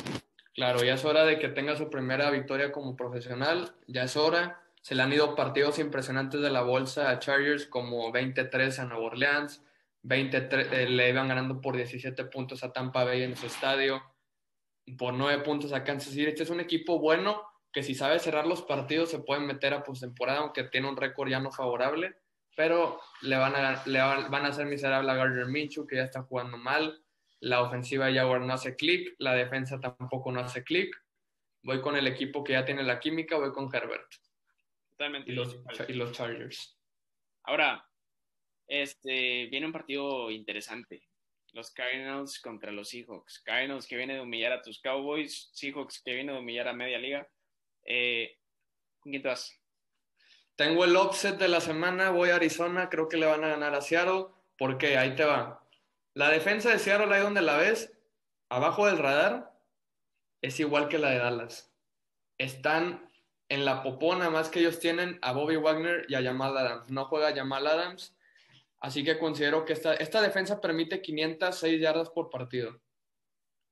[0.53, 3.73] Claro, ya es hora de que tenga su primera victoria como profesional.
[3.87, 4.61] Ya es hora.
[4.89, 9.05] Se le han ido partidos impresionantes de la bolsa a Chargers, como 23 a Nueva
[9.05, 9.63] Orleans,
[10.01, 14.01] 23, eh, le iban ganando por 17 puntos a Tampa Bay en su estadio,
[14.97, 16.25] por 9 puntos a Kansas City.
[16.25, 17.39] Este es un equipo bueno
[17.71, 21.29] que si sabe cerrar los partidos se puede meter a postemporada, aunque tiene un récord
[21.29, 22.15] ya no favorable
[22.55, 26.23] pero le van a, le van a hacer miserable a Gardner Minshew, que ya está
[26.23, 26.99] jugando mal.
[27.41, 30.93] La ofensiva de Jaguar no hace clic, la defensa tampoco no hace clic.
[31.61, 34.09] Voy con el equipo que ya tiene la química, voy con Herbert.
[34.99, 35.31] Totalmente.
[35.31, 35.57] Y los,
[35.87, 36.77] y los Chargers.
[37.43, 37.87] Ahora,
[38.67, 41.07] este, viene un partido interesante.
[41.53, 43.41] Los Cardinals contra los Seahawks.
[43.45, 46.99] Cardinals que viene de humillar a tus Cowboys, Seahawks que viene de humillar a media
[46.99, 47.25] liga.
[47.85, 48.39] Eh,
[48.99, 49.57] ¿Con quién te vas?
[50.57, 53.73] Tengo el offset de la semana, voy a Arizona, creo que le van a ganar
[53.75, 54.25] a Seattle.
[54.57, 54.97] ¿Por qué?
[54.97, 55.65] Ahí te va.
[56.13, 57.97] La defensa de Seattle, ahí donde la ves,
[58.49, 59.57] abajo del radar,
[60.41, 61.73] es igual que la de Dallas.
[62.37, 63.08] Están
[63.49, 66.89] en la popona más que ellos tienen a Bobby Wagner y a Jamal Adams.
[66.89, 68.15] No juega Jamal Adams,
[68.79, 72.79] así que considero que esta, esta defensa permite 506 yardas por partido.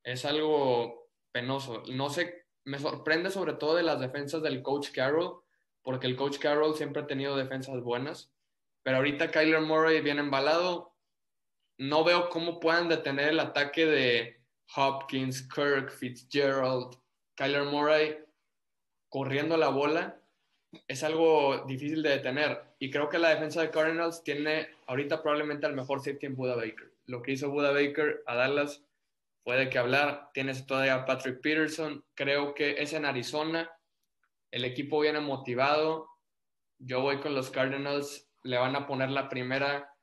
[0.04, 1.84] Es algo penoso.
[1.92, 5.42] No sé, me sorprende sobre todo de las defensas del coach Carroll
[5.88, 8.34] porque el coach Carroll siempre ha tenido defensas buenas,
[8.84, 10.94] pero ahorita Kyler Murray viene embalado.
[11.78, 14.42] No veo cómo puedan detener el ataque de
[14.76, 16.98] Hopkins, Kirk, Fitzgerald,
[17.36, 18.18] Kyler Murray
[19.17, 20.21] corriendo la bola.
[20.88, 22.62] Es algo difícil de detener.
[22.77, 26.56] Y creo que la defensa de Cardinals tiene ahorita probablemente al mejor safety en Buda
[26.56, 26.93] Baker.
[27.08, 28.84] Lo que hizo Buda Baker a Dallas
[29.43, 30.30] puede que hablar.
[30.34, 32.06] Tienes todavía a Patrick Peterson.
[32.13, 33.71] Creo que es en Arizona
[34.51, 36.10] el equipo viene motivado.
[36.80, 38.30] Yo voy con los Cardinals.
[38.43, 39.93] Le van a poner la primera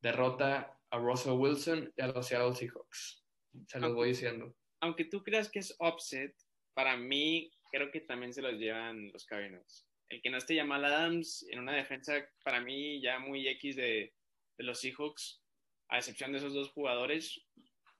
[0.00, 3.24] derrota a Russell Wilson y a los Seattle Seahawks.
[3.68, 4.54] Se los voy diciendo.
[4.80, 6.34] Aunque tú creas que es offset,
[6.74, 9.86] para mí creo que también se los llevan los Cardinals.
[10.08, 14.14] El que no esté Jamal Adams en una defensa, para mí ya muy X de,
[14.58, 15.42] los Seahawks,
[15.88, 17.44] a excepción de esos dos jugadores,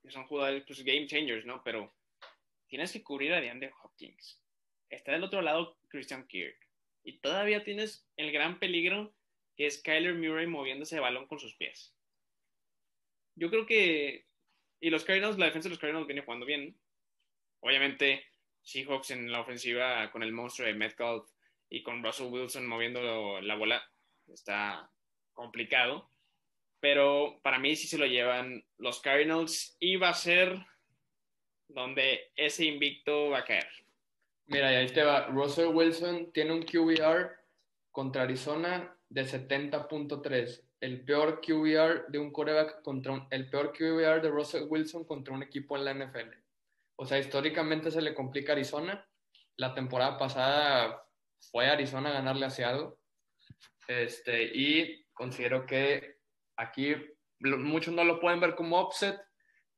[0.01, 1.61] que son jugadores pues, game changers, ¿no?
[1.63, 1.93] Pero
[2.67, 4.41] tienes que cubrir a DeAndre Hopkins
[4.89, 6.57] está del otro lado Christian Kirk.
[7.03, 9.13] Y todavía tienes el gran peligro
[9.55, 11.95] que es Kyler Murray moviéndose de balón con sus pies.
[13.35, 14.25] Yo creo que.
[14.79, 16.77] Y los Cardinals, la defensa de los Cardinals viene jugando bien.
[17.61, 18.25] Obviamente,
[18.67, 21.25] Seahawks en la ofensiva con el monstruo de Metcalf
[21.69, 23.81] y con Russell Wilson moviendo la bola
[24.27, 24.91] está
[25.33, 26.09] complicado.
[26.81, 30.57] Pero para mí sí se lo llevan los Cardinals y va a ser
[31.69, 33.69] donde ese invicto va a caer.
[34.47, 35.27] Mira, ahí te va.
[35.27, 37.31] Russell Wilson tiene un QBR
[37.91, 40.61] contra Arizona de 70.3.
[40.81, 45.33] El peor QBR de un coreback contra un, el peor QBR de Russell Wilson contra
[45.33, 46.46] un equipo en la NFL.
[46.97, 49.07] O sea, históricamente se le complica a Arizona.
[49.55, 51.03] La temporada pasada
[51.51, 52.89] fue Arizona a ganarle a Seattle.
[53.87, 56.17] Este, y considero que
[56.57, 56.95] aquí
[57.39, 59.19] muchos no lo pueden ver como offset.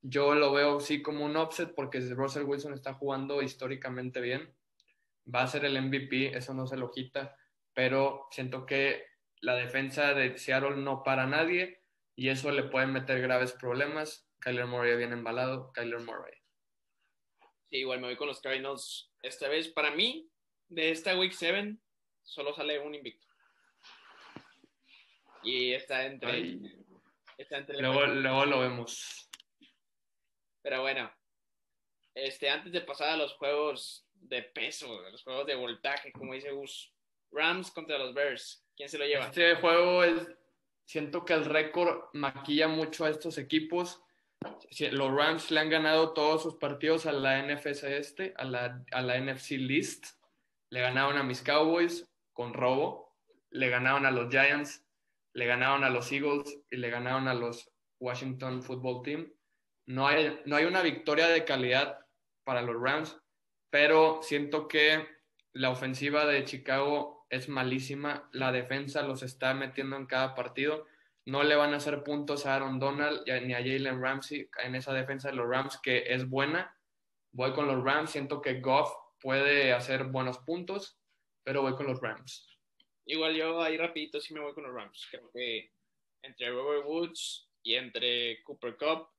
[0.01, 4.55] Yo lo veo sí como un offset porque Russell Wilson está jugando históricamente bien
[5.33, 7.35] va a ser el MVP, eso no se lo quita,
[7.73, 9.05] pero siento que
[9.41, 11.81] la defensa de Seattle no para nadie
[12.15, 14.27] y eso le puede meter graves problemas.
[14.39, 16.33] Kyler Murray viene embalado, Kyler Murray.
[17.69, 19.11] Sí, igual me voy con los Cardinals.
[19.21, 20.27] Esta vez, para mí,
[20.69, 21.77] de esta Week 7,
[22.23, 23.27] solo sale un invicto.
[25.43, 26.57] Y está entre.
[27.37, 29.29] Está entre luego, luego lo vemos.
[30.61, 31.11] Pero bueno,
[32.13, 36.51] este, antes de pasar a los juegos de peso, los juegos de voltaje, como dice
[36.51, 36.93] Gus,
[37.31, 39.25] Rams contra los Bears, ¿quién se lo lleva?
[39.25, 40.27] Este juego es,
[40.85, 44.03] siento que el récord maquilla mucho a estos equipos.
[44.91, 49.01] Los Rams le han ganado todos sus partidos a la NFC este, a la, a
[49.01, 50.05] la NFC List.
[50.69, 53.15] Le ganaron a mis Cowboys con robo.
[53.49, 54.85] Le ganaron a los Giants.
[55.33, 59.33] Le ganaron a los Eagles y le ganaron a los Washington Football Team.
[59.85, 61.99] No hay, no hay una victoria de calidad
[62.43, 63.19] para los Rams,
[63.69, 65.07] pero siento que
[65.53, 68.29] la ofensiva de Chicago es malísima.
[68.31, 70.85] La defensa los está metiendo en cada partido
[71.29, 74.93] no le van a hacer puntos a Aaron Donald ni a Jalen Ramsey en esa
[74.93, 76.75] defensa de los Rams que es buena.
[77.31, 80.97] Voy con los Rams, siento que Goff puede hacer buenos puntos,
[81.43, 82.47] pero voy con los Rams.
[83.05, 85.07] Igual yo ahí rapidito sí me voy con los Rams.
[85.09, 85.71] Creo que
[86.21, 89.09] entre Robert Woods y entre Cooper Cup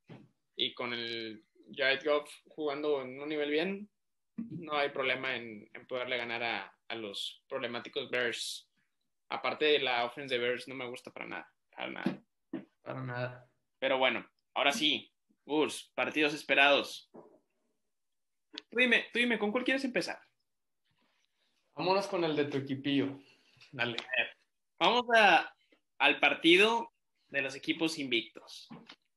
[0.56, 1.44] y con el
[1.74, 3.88] Jared Goff jugando en un nivel bien,
[4.36, 8.68] no hay problema en, poderle ganar a, a, los problemáticos Bears.
[9.28, 11.52] Aparte de la offense de Bears no me gusta para nada.
[11.70, 12.22] Para nada.
[12.82, 13.50] Para nada.
[13.78, 15.12] Pero bueno, ahora sí,
[15.44, 17.10] Urs, partidos esperados.
[17.12, 20.20] Tú dime, tú dime, ¿con cuál quieres empezar?
[21.74, 23.18] Vámonos con el de tu equipillo.
[23.72, 23.96] Dale.
[24.78, 25.54] Vamos a,
[25.98, 26.92] al partido
[27.28, 28.68] de los equipos invictos.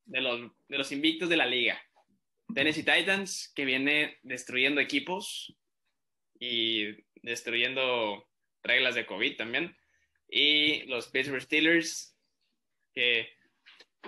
[0.05, 1.81] De los, de los invictos de la liga.
[2.53, 5.55] Tennessee Titans, que viene destruyendo equipos
[6.39, 8.29] y destruyendo
[8.61, 9.75] reglas de COVID también.
[10.27, 12.12] Y los Pittsburgh Steelers,
[12.93, 13.29] que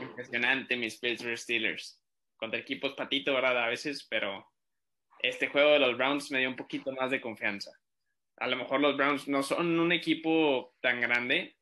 [0.02, 2.02] impresionante mis Pittsburgh Steelers.
[2.38, 3.63] Contra equipos patito, ¿verdad?
[3.63, 4.45] A veces, pero
[5.19, 7.71] este juego de los Browns me dio un poquito más de confianza.
[8.38, 11.56] A lo mejor los Browns no son un equipo tan grande,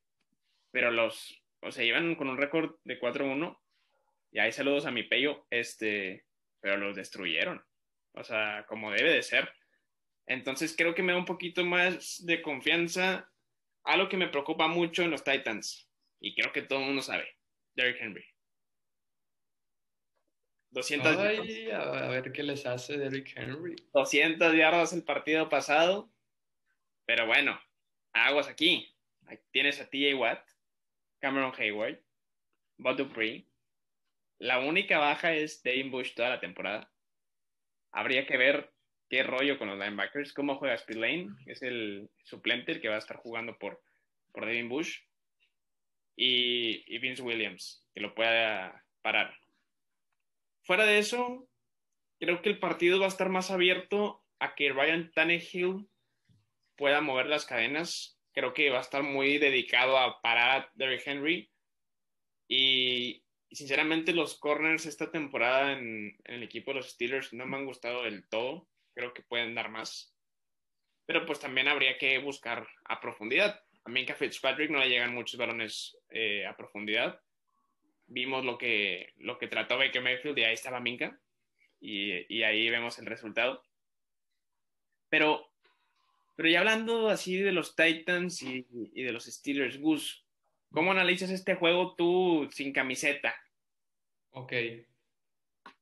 [0.71, 3.59] pero los, o sea, llevan con un récord de 4-1.
[4.31, 6.25] Y ahí saludos a mi pello, este,
[6.59, 7.63] pero los destruyeron.
[8.13, 9.53] O sea, como debe de ser.
[10.25, 13.29] Entonces creo que me da un poquito más de confianza.
[13.83, 15.87] Algo que me preocupa mucho en los Titans
[16.23, 17.27] y creo que todo el mundo sabe,
[17.75, 18.25] Derrick Henry.
[20.71, 23.75] 200 Ay, a ver qué les hace Derrick Henry.
[23.93, 26.09] 200 yardas el partido pasado,
[27.05, 27.61] pero bueno,
[28.13, 28.95] aguas aquí.
[29.51, 30.47] tienes a TJ Watt,
[31.19, 31.99] Cameron Hayward,
[32.77, 33.45] Bud Dupree.
[34.39, 36.89] La única baja es Dave Bush toda la temporada.
[37.91, 38.73] Habría que ver
[39.09, 42.95] qué rollo con los linebackers, cómo juega Spillane, que es el suplente, el que va
[42.95, 43.83] a estar jugando por,
[44.31, 45.01] por Devin Bush
[46.15, 49.37] y, Vince Williams, que lo pueda parar.
[50.63, 51.47] Fuera de eso,
[52.19, 55.89] creo que el partido va a estar más abierto a que Ryan Tannehill
[56.75, 58.19] pueda mover las cadenas.
[58.33, 61.51] Creo que va a estar muy dedicado a parar a Derrick Henry.
[62.47, 67.57] Y, sinceramente los corners esta temporada en, en, el equipo de los Steelers no me
[67.57, 68.67] han gustado del todo.
[68.95, 70.15] Creo que pueden dar más.
[71.05, 73.62] Pero pues también habría que buscar a profundidad.
[73.85, 77.19] A Minka Fitzpatrick no le llegan muchos balones eh, a profundidad.
[78.07, 81.19] Vimos lo que, lo que trató Baker Mayfield y ahí estaba Minka.
[81.79, 83.63] Y, y ahí vemos el resultado.
[85.09, 85.51] Pero,
[86.35, 90.25] pero ya hablando así de los Titans y, y de los Steelers, Gus,
[90.71, 93.35] ¿cómo analizas este juego tú sin camiseta?
[94.31, 94.53] Ok.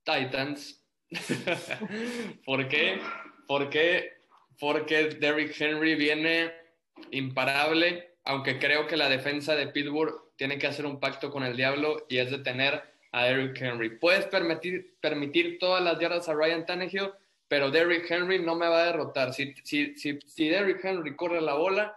[0.04, 0.84] Titans.
[2.44, 3.00] ¿Por qué?
[3.46, 4.12] ¿Por qué?
[4.58, 6.61] Porque Derrick Henry viene
[7.10, 11.56] imparable, aunque creo que la defensa de Pittsburgh tiene que hacer un pacto con el
[11.56, 12.82] diablo y es detener
[13.12, 13.98] a Derrick Henry.
[13.98, 17.12] Puedes permitir, permitir todas las yardas a Ryan Tannehill,
[17.48, 19.34] pero Derrick Henry no me va a derrotar.
[19.34, 21.96] Si, si, si, si Derrick Henry corre la bola,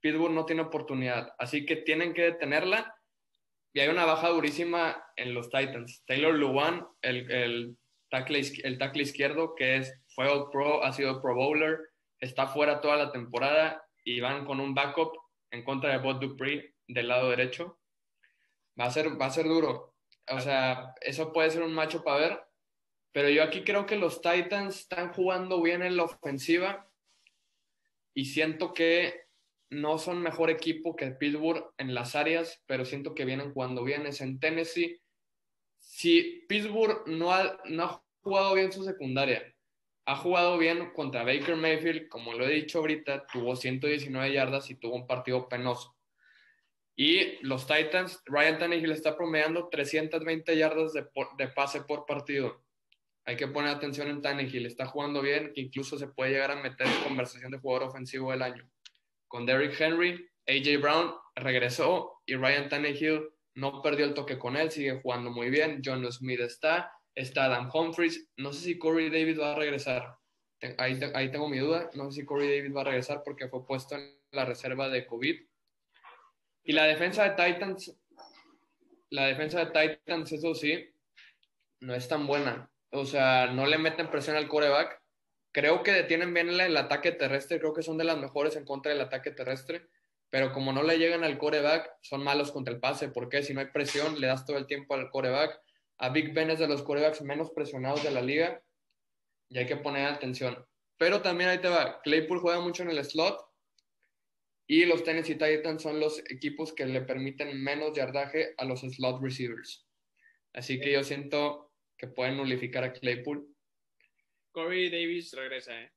[0.00, 1.34] Pittsburgh no tiene oportunidad.
[1.38, 2.94] Así que tienen que detenerla.
[3.74, 6.02] Y hay una baja durísima en los Titans.
[6.06, 7.76] Taylor Luwan, el, el,
[8.08, 11.78] tackle, el tackle izquierdo, que es, fue All Pro, ha sido Pro Bowler,
[12.18, 15.18] está fuera toda la temporada y van con un backup
[15.50, 17.80] en contra de Bob Dupree del lado derecho.
[18.80, 19.96] Va a ser, va a ser duro.
[20.30, 22.40] O sea, eso puede ser un macho para ver.
[23.10, 26.88] Pero yo aquí creo que los Titans están jugando bien en la ofensiva
[28.14, 29.26] y siento que
[29.70, 34.06] no son mejor equipo que Pittsburgh en las áreas, pero siento que vienen jugando bien.
[34.06, 35.00] Es en Tennessee.
[35.80, 39.52] Si Pittsburgh no ha, no ha jugado bien su secundaria,
[40.06, 44.76] ha jugado bien contra Baker Mayfield, como lo he dicho ahorita, tuvo 119 yardas y
[44.76, 45.96] tuvo un partido penoso.
[46.94, 52.62] Y los Titans, Ryan Tannehill está promediando 320 yardas de, de pase por partido.
[53.24, 56.62] Hay que poner atención en Tannehill, está jugando bien, que incluso se puede llegar a
[56.62, 58.70] meter en conversación de jugador ofensivo del año.
[59.26, 64.70] Con Derrick Henry, AJ Brown regresó y Ryan Tannehill no perdió el toque con él,
[64.70, 65.82] sigue jugando muy bien.
[65.84, 68.28] John Smith está, está Adam Humphries.
[68.36, 70.16] No sé si Corey David va a regresar.
[70.78, 71.90] Ahí, ahí tengo mi duda.
[71.94, 75.04] No sé si Corey David va a regresar porque fue puesto en la reserva de
[75.04, 75.36] COVID
[76.66, 77.96] y la defensa de Titans,
[79.10, 80.92] la defensa de Titans, eso sí,
[81.78, 82.68] no es tan buena.
[82.90, 85.00] O sea, no le meten presión al coreback.
[85.52, 88.90] Creo que detienen bien el, ataque terrestre, creo que son de las mejores en contra
[88.90, 89.86] del ataque terrestre,
[90.28, 93.60] pero como no le llegan al coreback, son malos contra el pase, porque si no
[93.60, 95.60] hay presión, le das todo el tiempo al coreback.
[95.98, 98.62] A Big Ben es de los corebacks menos presionados de la liga
[99.48, 100.64] y hay que poner atención.
[100.98, 103.38] Pero también ahí te va, Claypool juega mucho en el slot
[104.66, 109.22] y los Tennessee Titans son los equipos que le permiten menos yardaje a los slot
[109.22, 109.86] receivers.
[110.52, 113.46] Así que yo siento que pueden nulificar a Claypool.
[114.52, 115.92] Corey Davis regresa, ¿eh?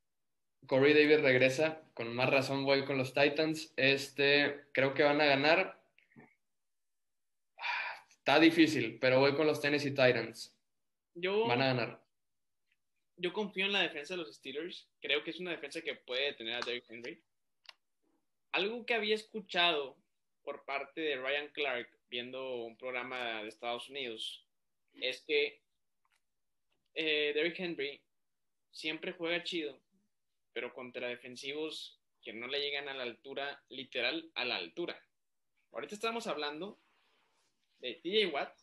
[0.68, 1.82] Corey Davis regresa.
[1.94, 3.74] Con más razón voy con los Titans.
[3.78, 5.79] Este, creo que van a ganar.
[8.20, 10.56] Está difícil, pero voy con los Tennessee Titans.
[11.16, 12.04] Yo, van a ganar.
[13.18, 14.88] Yo confío en la defensa de los Steelers.
[15.02, 17.22] Creo que es una defensa que puede tener a Derrick Henry
[18.52, 19.98] algo que había escuchado
[20.44, 24.46] por parte de Ryan Clark viendo un programa de Estados Unidos
[24.94, 25.62] es que
[26.96, 28.02] eh, Derrick Henry
[28.72, 29.80] siempre juega chido,
[30.54, 35.02] pero contra defensivos que no le llegan a la altura, literal, a la altura.
[35.72, 36.80] Ahorita estamos hablando
[37.80, 38.58] de TJ Watt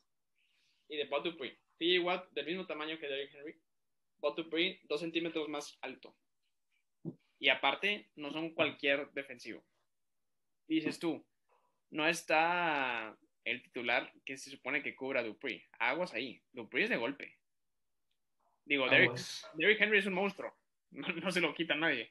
[0.88, 1.58] y de Bob Dupree.
[1.78, 3.60] TJ Watt del mismo tamaño que Derrick Henry,
[4.18, 6.16] Bob Dupree dos centímetros más alto.
[7.38, 9.62] Y aparte, no son cualquier defensivo
[10.68, 11.24] dices tú,
[11.90, 15.64] no está el titular que se supone que cubra a Dupree.
[15.78, 16.42] Aguas ahí.
[16.52, 17.36] Dupree es de golpe.
[18.64, 20.54] Digo, Derrick, Henry es un monstruo.
[20.90, 22.10] No, se lo quita nadie.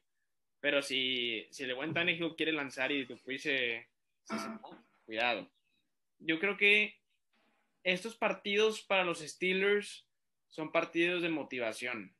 [0.59, 3.87] Pero si, si el buen Tannehill quiere lanzar y Dupree se,
[4.25, 4.35] se,
[5.05, 5.49] cuidado.
[6.19, 6.99] Yo creo que
[7.83, 10.05] estos partidos para los Steelers
[10.49, 12.15] son partidos de motivación.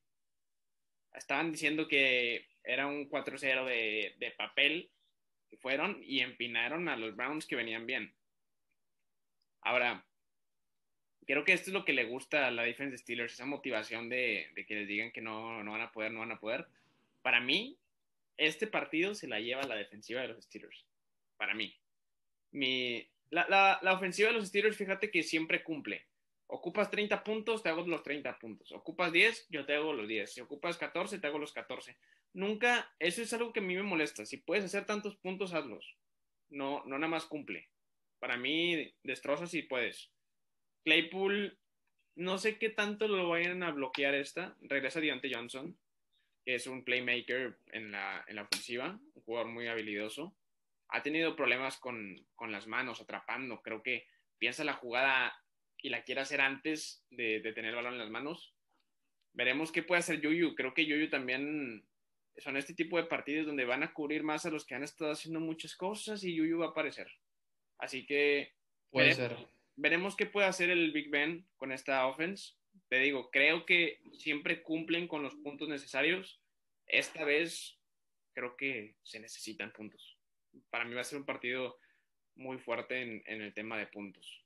[1.14, 4.92] Estaban diciendo que era un 4-0 de, de papel
[5.58, 8.14] fueron y empinaron a los Browns que venían bien.
[9.62, 10.06] Ahora,
[11.26, 14.10] creo que esto es lo que le gusta a la defensa de Steelers, esa motivación
[14.10, 16.68] de, que les digan que no, no, van a poder, no van a poder.
[17.22, 17.78] Para mí,
[18.38, 20.86] este partido se la lleva la defensiva de los Steelers.
[21.38, 21.76] Para mí.
[22.52, 26.08] Mi, la, la, la ofensiva de los Steelers, fíjate que siempre cumple.
[26.48, 28.72] Ocupas 30 puntos, te hago los 30 puntos.
[28.72, 30.34] Ocupas 10, yo te hago los 10.
[30.34, 31.98] Si ocupas 14, te hago los 14
[32.36, 34.26] nunca, eso es algo que a mí me molesta.
[34.26, 35.98] Si puedes hacer tantos puntos, hazlos.
[36.50, 37.70] No, no nada más cumple.
[38.20, 40.12] Para mí, destrozas si puedes.
[40.84, 41.58] Claypool,
[42.16, 44.56] no sé qué tanto lo vayan a bloquear esta.
[44.62, 45.78] Regresa Deontay Johnson,
[46.46, 50.36] que es un playmaker en la, en la ofensiva, un jugador muy habilidoso.
[50.90, 53.62] Ha tenido problemas con, con las manos, atrapando.
[53.62, 54.08] Creo que
[54.38, 55.36] piensa la jugada
[55.78, 58.54] y la quiere hacer antes de, de tener el balón en las manos.
[59.34, 60.56] Veremos qué puede hacer Yuyu.
[60.56, 61.86] Creo que Yuyu también
[62.38, 65.12] son este tipo de partidos donde van a cubrir más a los que han estado
[65.12, 67.08] haciendo muchas cosas y Yuyu va a aparecer.
[67.78, 68.54] Así que
[68.90, 69.48] puede veremos, ser.
[69.76, 72.54] veremos qué puede hacer el Big Ben con esta offense.
[72.90, 76.42] Te digo, creo que siempre cumplen con los puntos necesarios.
[76.88, 77.78] Esta vez
[78.34, 80.15] creo que se necesitan puntos.
[80.70, 81.78] Para mí va a ser un partido
[82.36, 84.44] muy fuerte en, en el tema de puntos.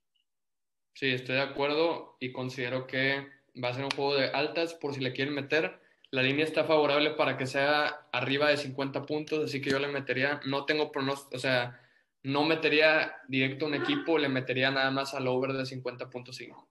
[0.94, 3.26] Sí, estoy de acuerdo y considero que
[3.62, 5.80] va a ser un juego de altas por si le quieren meter
[6.12, 9.86] la línea está favorable para que sea arriba de 50 puntos, así que yo le
[9.86, 11.80] metería, no tengo pronóstico, o sea,
[12.24, 16.68] no metería directo un equipo, le metería nada más al over de 50.5.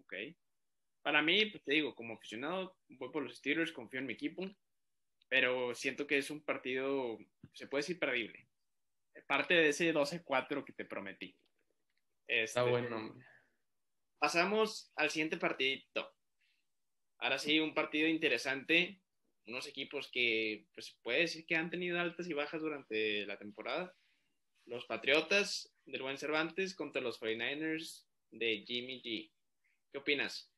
[0.00, 0.14] Ok.
[1.02, 4.44] Para mí, pues te digo, como aficionado, voy por los Steelers, confío en mi equipo,
[5.28, 7.18] pero siento que es un partido,
[7.52, 8.45] se puede decir, perdible.
[9.26, 11.36] Parte de ese 12-4 que te prometí.
[12.26, 13.14] Está este, bueno.
[14.18, 16.14] Pasamos al siguiente partidito.
[17.18, 19.00] Ahora sí, un partido interesante.
[19.46, 23.94] Unos equipos que, pues, puede decir que han tenido altas y bajas durante la temporada.
[24.66, 29.32] Los Patriotas del buen Cervantes contra los 49ers de Jimmy G.
[29.92, 30.52] ¿Qué opinas?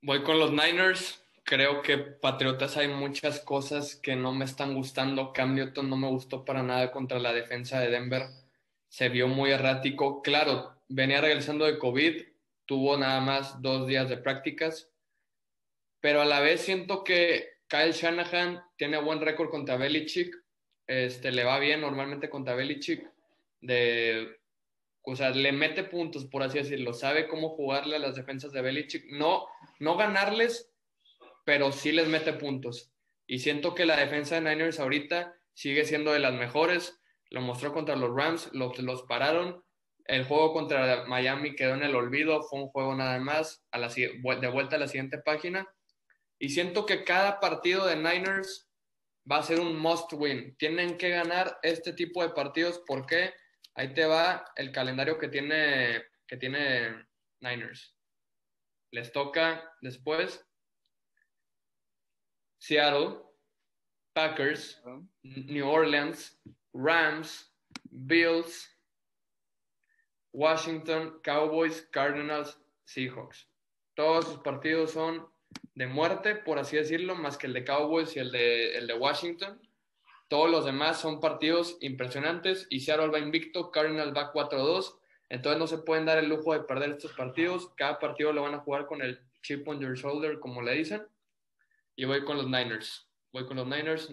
[0.00, 1.24] Voy con los Niners.
[1.48, 5.32] Creo que Patriotas hay muchas cosas que no me están gustando.
[5.32, 8.24] Cam Newton no me gustó para nada contra la defensa de Denver.
[8.88, 10.20] Se vio muy errático.
[10.20, 12.22] Claro, venía regresando de COVID,
[12.66, 14.90] tuvo nada más dos días de prácticas,
[16.00, 20.36] pero a la vez siento que Kyle Shanahan tiene buen récord contra Belichick,
[20.86, 23.10] este, le va bien normalmente contra Belichick,
[23.62, 24.38] de,
[25.00, 28.60] o sea, le mete puntos, por así decirlo, sabe cómo jugarle a las defensas de
[28.60, 29.46] Belichick, no,
[29.78, 30.70] no ganarles,
[31.48, 32.92] pero sí les mete puntos.
[33.26, 37.72] Y siento que la defensa de Niners ahorita sigue siendo de las mejores, lo mostró
[37.72, 39.64] contra los Rams, los, los pararon,
[40.04, 43.88] el juego contra Miami quedó en el olvido, fue un juego nada más, a la,
[43.88, 45.66] de vuelta a la siguiente página.
[46.38, 48.70] Y siento que cada partido de Niners
[49.30, 50.54] va a ser un must win.
[50.58, 53.32] Tienen que ganar este tipo de partidos porque
[53.72, 57.06] ahí te va el calendario que tiene, que tiene
[57.40, 57.96] Niners.
[58.90, 60.44] Les toca después
[62.58, 63.22] Seattle,
[64.14, 64.82] Packers,
[65.22, 66.38] New Orleans,
[66.72, 67.52] Rams,
[67.90, 68.68] Bills,
[70.32, 73.48] Washington, Cowboys, Cardinals, Seahawks.
[73.94, 75.26] Todos sus partidos son
[75.74, 78.94] de muerte, por así decirlo, más que el de Cowboys y el de, el de
[78.94, 79.60] Washington.
[80.28, 84.98] Todos los demás son partidos impresionantes y Seattle va invicto, Cardinals va 4-2.
[85.30, 87.70] Entonces no se pueden dar el lujo de perder estos partidos.
[87.76, 91.06] Cada partido lo van a jugar con el chip on your shoulder, como le dicen.
[91.98, 93.10] Y voy con los Niners.
[93.32, 94.08] Voy con los Niners.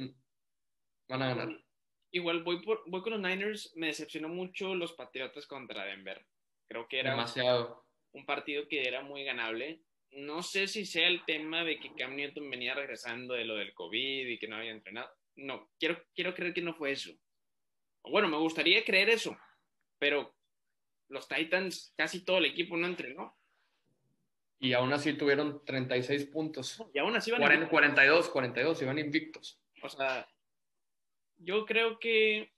[1.07, 1.63] Van a ganar.
[2.11, 3.73] Igual voy, voy con los Niners.
[3.75, 6.25] Me decepcionó mucho los Patriotas contra Denver.
[6.67, 9.83] Creo que era demasiado un partido que era muy ganable.
[10.09, 13.75] No sé si sea el tema de que Cam Newton venía regresando de lo del
[13.75, 15.11] COVID y que no había entrenado.
[15.35, 17.11] No, quiero, quiero creer que no fue eso.
[18.03, 19.37] Bueno, me gustaría creer eso,
[19.99, 20.35] pero
[21.09, 23.37] los Titans, casi todo el equipo no entrenó.
[24.59, 26.83] Y aún así tuvieron 36 puntos.
[26.93, 29.59] Y aún así van 42, 42, iban invictos.
[29.81, 30.27] O sea,
[31.37, 32.51] yo creo que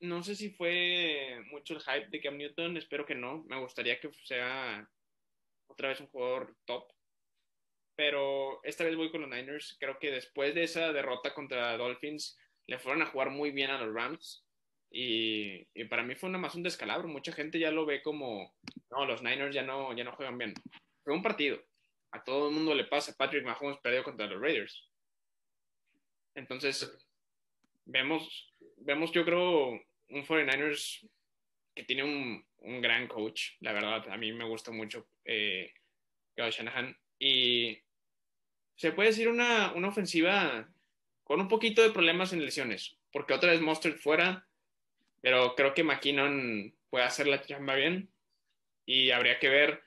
[0.00, 3.44] no sé si fue mucho el hype de Cam Newton, espero que no.
[3.48, 4.88] Me gustaría que sea
[5.66, 6.90] otra vez un jugador top.
[7.96, 9.76] Pero esta vez voy con los Niners.
[9.78, 13.78] Creo que después de esa derrota contra Dolphins, le fueron a jugar muy bien a
[13.78, 14.44] los Rams.
[14.90, 17.06] Y, para mí fue nada más un descalabro.
[17.08, 18.54] Mucha gente ya lo ve como,
[18.90, 20.54] no, los Niners ya no, ya no juegan bien.
[21.12, 21.62] Un partido.
[22.12, 23.16] A todo el mundo le pasa.
[23.16, 24.90] Patrick Mahomes perdió contra los Raiders.
[26.34, 26.90] Entonces,
[27.84, 31.08] vemos, vemos yo creo un 49ers
[31.74, 35.72] que tiene un, un, gran coach, la verdad, a mí me gusta mucho eh,
[36.36, 36.96] Shanahan.
[37.18, 37.78] Y
[38.76, 40.68] se puede decir una, una, ofensiva
[41.22, 44.48] con un poquito de problemas en lesiones, porque otra vez Mustard fuera,
[45.20, 48.10] pero creo que McKinnon puede hacer la chamba bien
[48.86, 49.82] y habría que ver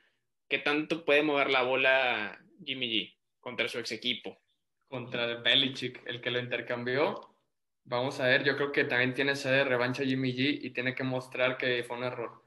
[0.53, 4.39] qué tanto puede mover la bola Jimmy G contra su ex equipo.
[4.87, 7.33] Contra Belichick, el que lo intercambió,
[7.85, 10.93] Vamos a ver, yo creo que también tiene sede de revancha Jimmy G y tiene
[10.93, 12.43] que mostrar que fue un error.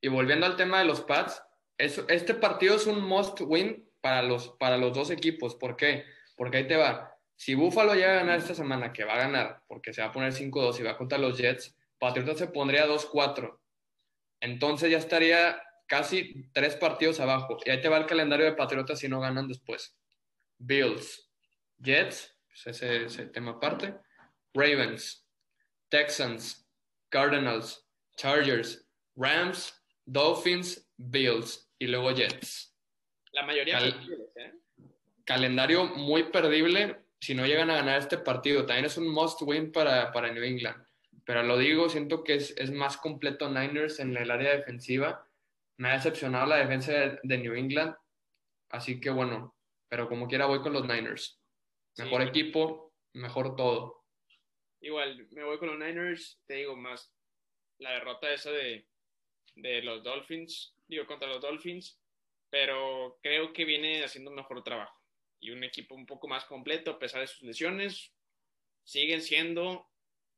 [0.00, 1.42] Y volviendo al tema de los Pats,
[1.78, 5.56] este partido es un must win para los, para los dos equipos.
[5.56, 6.04] ¿Por qué?
[6.36, 7.16] Porque ahí te va.
[7.34, 10.12] Si Buffalo llega a ganar esta semana, que va a ganar, porque se va a
[10.12, 13.58] poner 5-2 y va contra los Jets, Patriotas se pondría 2-4.
[14.40, 17.58] Entonces ya estaría casi tres partidos abajo.
[17.64, 19.96] Y ahí te va el calendario de Patriotas si no ganan después.
[20.58, 21.30] Bills,
[21.78, 23.94] Jets, pues ese, ese tema aparte.
[24.54, 25.26] Ravens,
[25.88, 26.68] Texans,
[27.08, 29.74] Cardinals, Chargers, Rams,
[30.04, 32.76] Dolphins, Bills y luego Jets.
[33.32, 34.52] La mayoría ¿eh?
[35.24, 38.66] Calendario muy perdible si no llegan a ganar este partido.
[38.66, 40.84] También es un must win para, para New England.
[41.24, 45.26] Pero lo digo, siento que es, más completo Niners en el área defensiva.
[45.78, 46.92] Me ha decepcionado la defensa
[47.22, 47.94] de, New England.
[48.70, 49.54] Así que bueno,
[49.88, 51.40] pero como quiera voy con los Niners.
[51.98, 54.04] Mejor equipo, mejor todo.
[54.80, 57.12] Igual, me voy con los Niners, te digo más
[57.78, 58.86] la derrota esa de,
[59.56, 62.00] de los Dolphins, digo contra los Dolphins,
[62.50, 65.02] pero creo que viene haciendo un mejor trabajo
[65.40, 68.12] y un equipo un poco más completo a pesar de sus lesiones.
[68.84, 69.88] Siguen siendo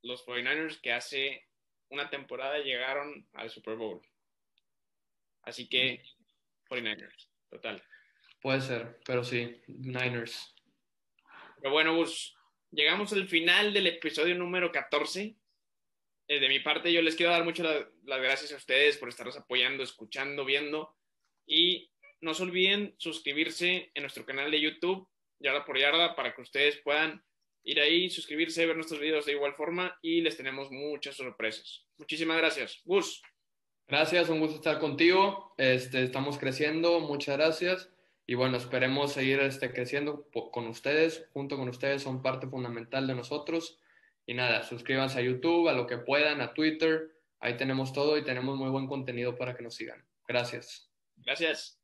[0.03, 1.47] los 49ers que hace
[1.91, 4.03] una temporada llegaron al Super Bowl.
[5.47, 6.03] Así que
[6.69, 7.83] 49ers, total.
[8.41, 10.55] Puede ser, pero sí, Niners.
[11.61, 12.37] Pero bueno, Gus,
[12.71, 15.37] llegamos al final del episodio número 14.
[16.29, 19.37] Eh, de mi parte, yo les quiero dar muchas las gracias a ustedes por estarnos
[19.37, 20.95] apoyando, escuchando, viendo.
[21.47, 21.91] Y
[22.21, 26.79] no se olviden suscribirse en nuestro canal de YouTube, Yarda por Yarda, para que ustedes
[26.79, 27.25] puedan
[27.65, 31.87] ir ahí, suscribirse, ver nuestros videos de igual forma y les tenemos muchas sorpresas.
[31.97, 32.81] Muchísimas gracias.
[32.85, 33.23] Gus.
[33.87, 35.55] Gracias, un gusto estar contigo.
[35.59, 37.91] Este, estamos creciendo, muchas gracias
[38.27, 43.15] y bueno, esperemos seguir este, creciendo con ustedes, junto con ustedes, son parte fundamental de
[43.15, 43.79] nosotros.
[44.27, 47.11] Y nada, suscríbanse a YouTube, a lo que puedan, a Twitter,
[47.41, 50.03] ahí tenemos todo y tenemos muy buen contenido para que nos sigan.
[50.27, 50.91] Gracias.
[51.17, 51.84] Gracias.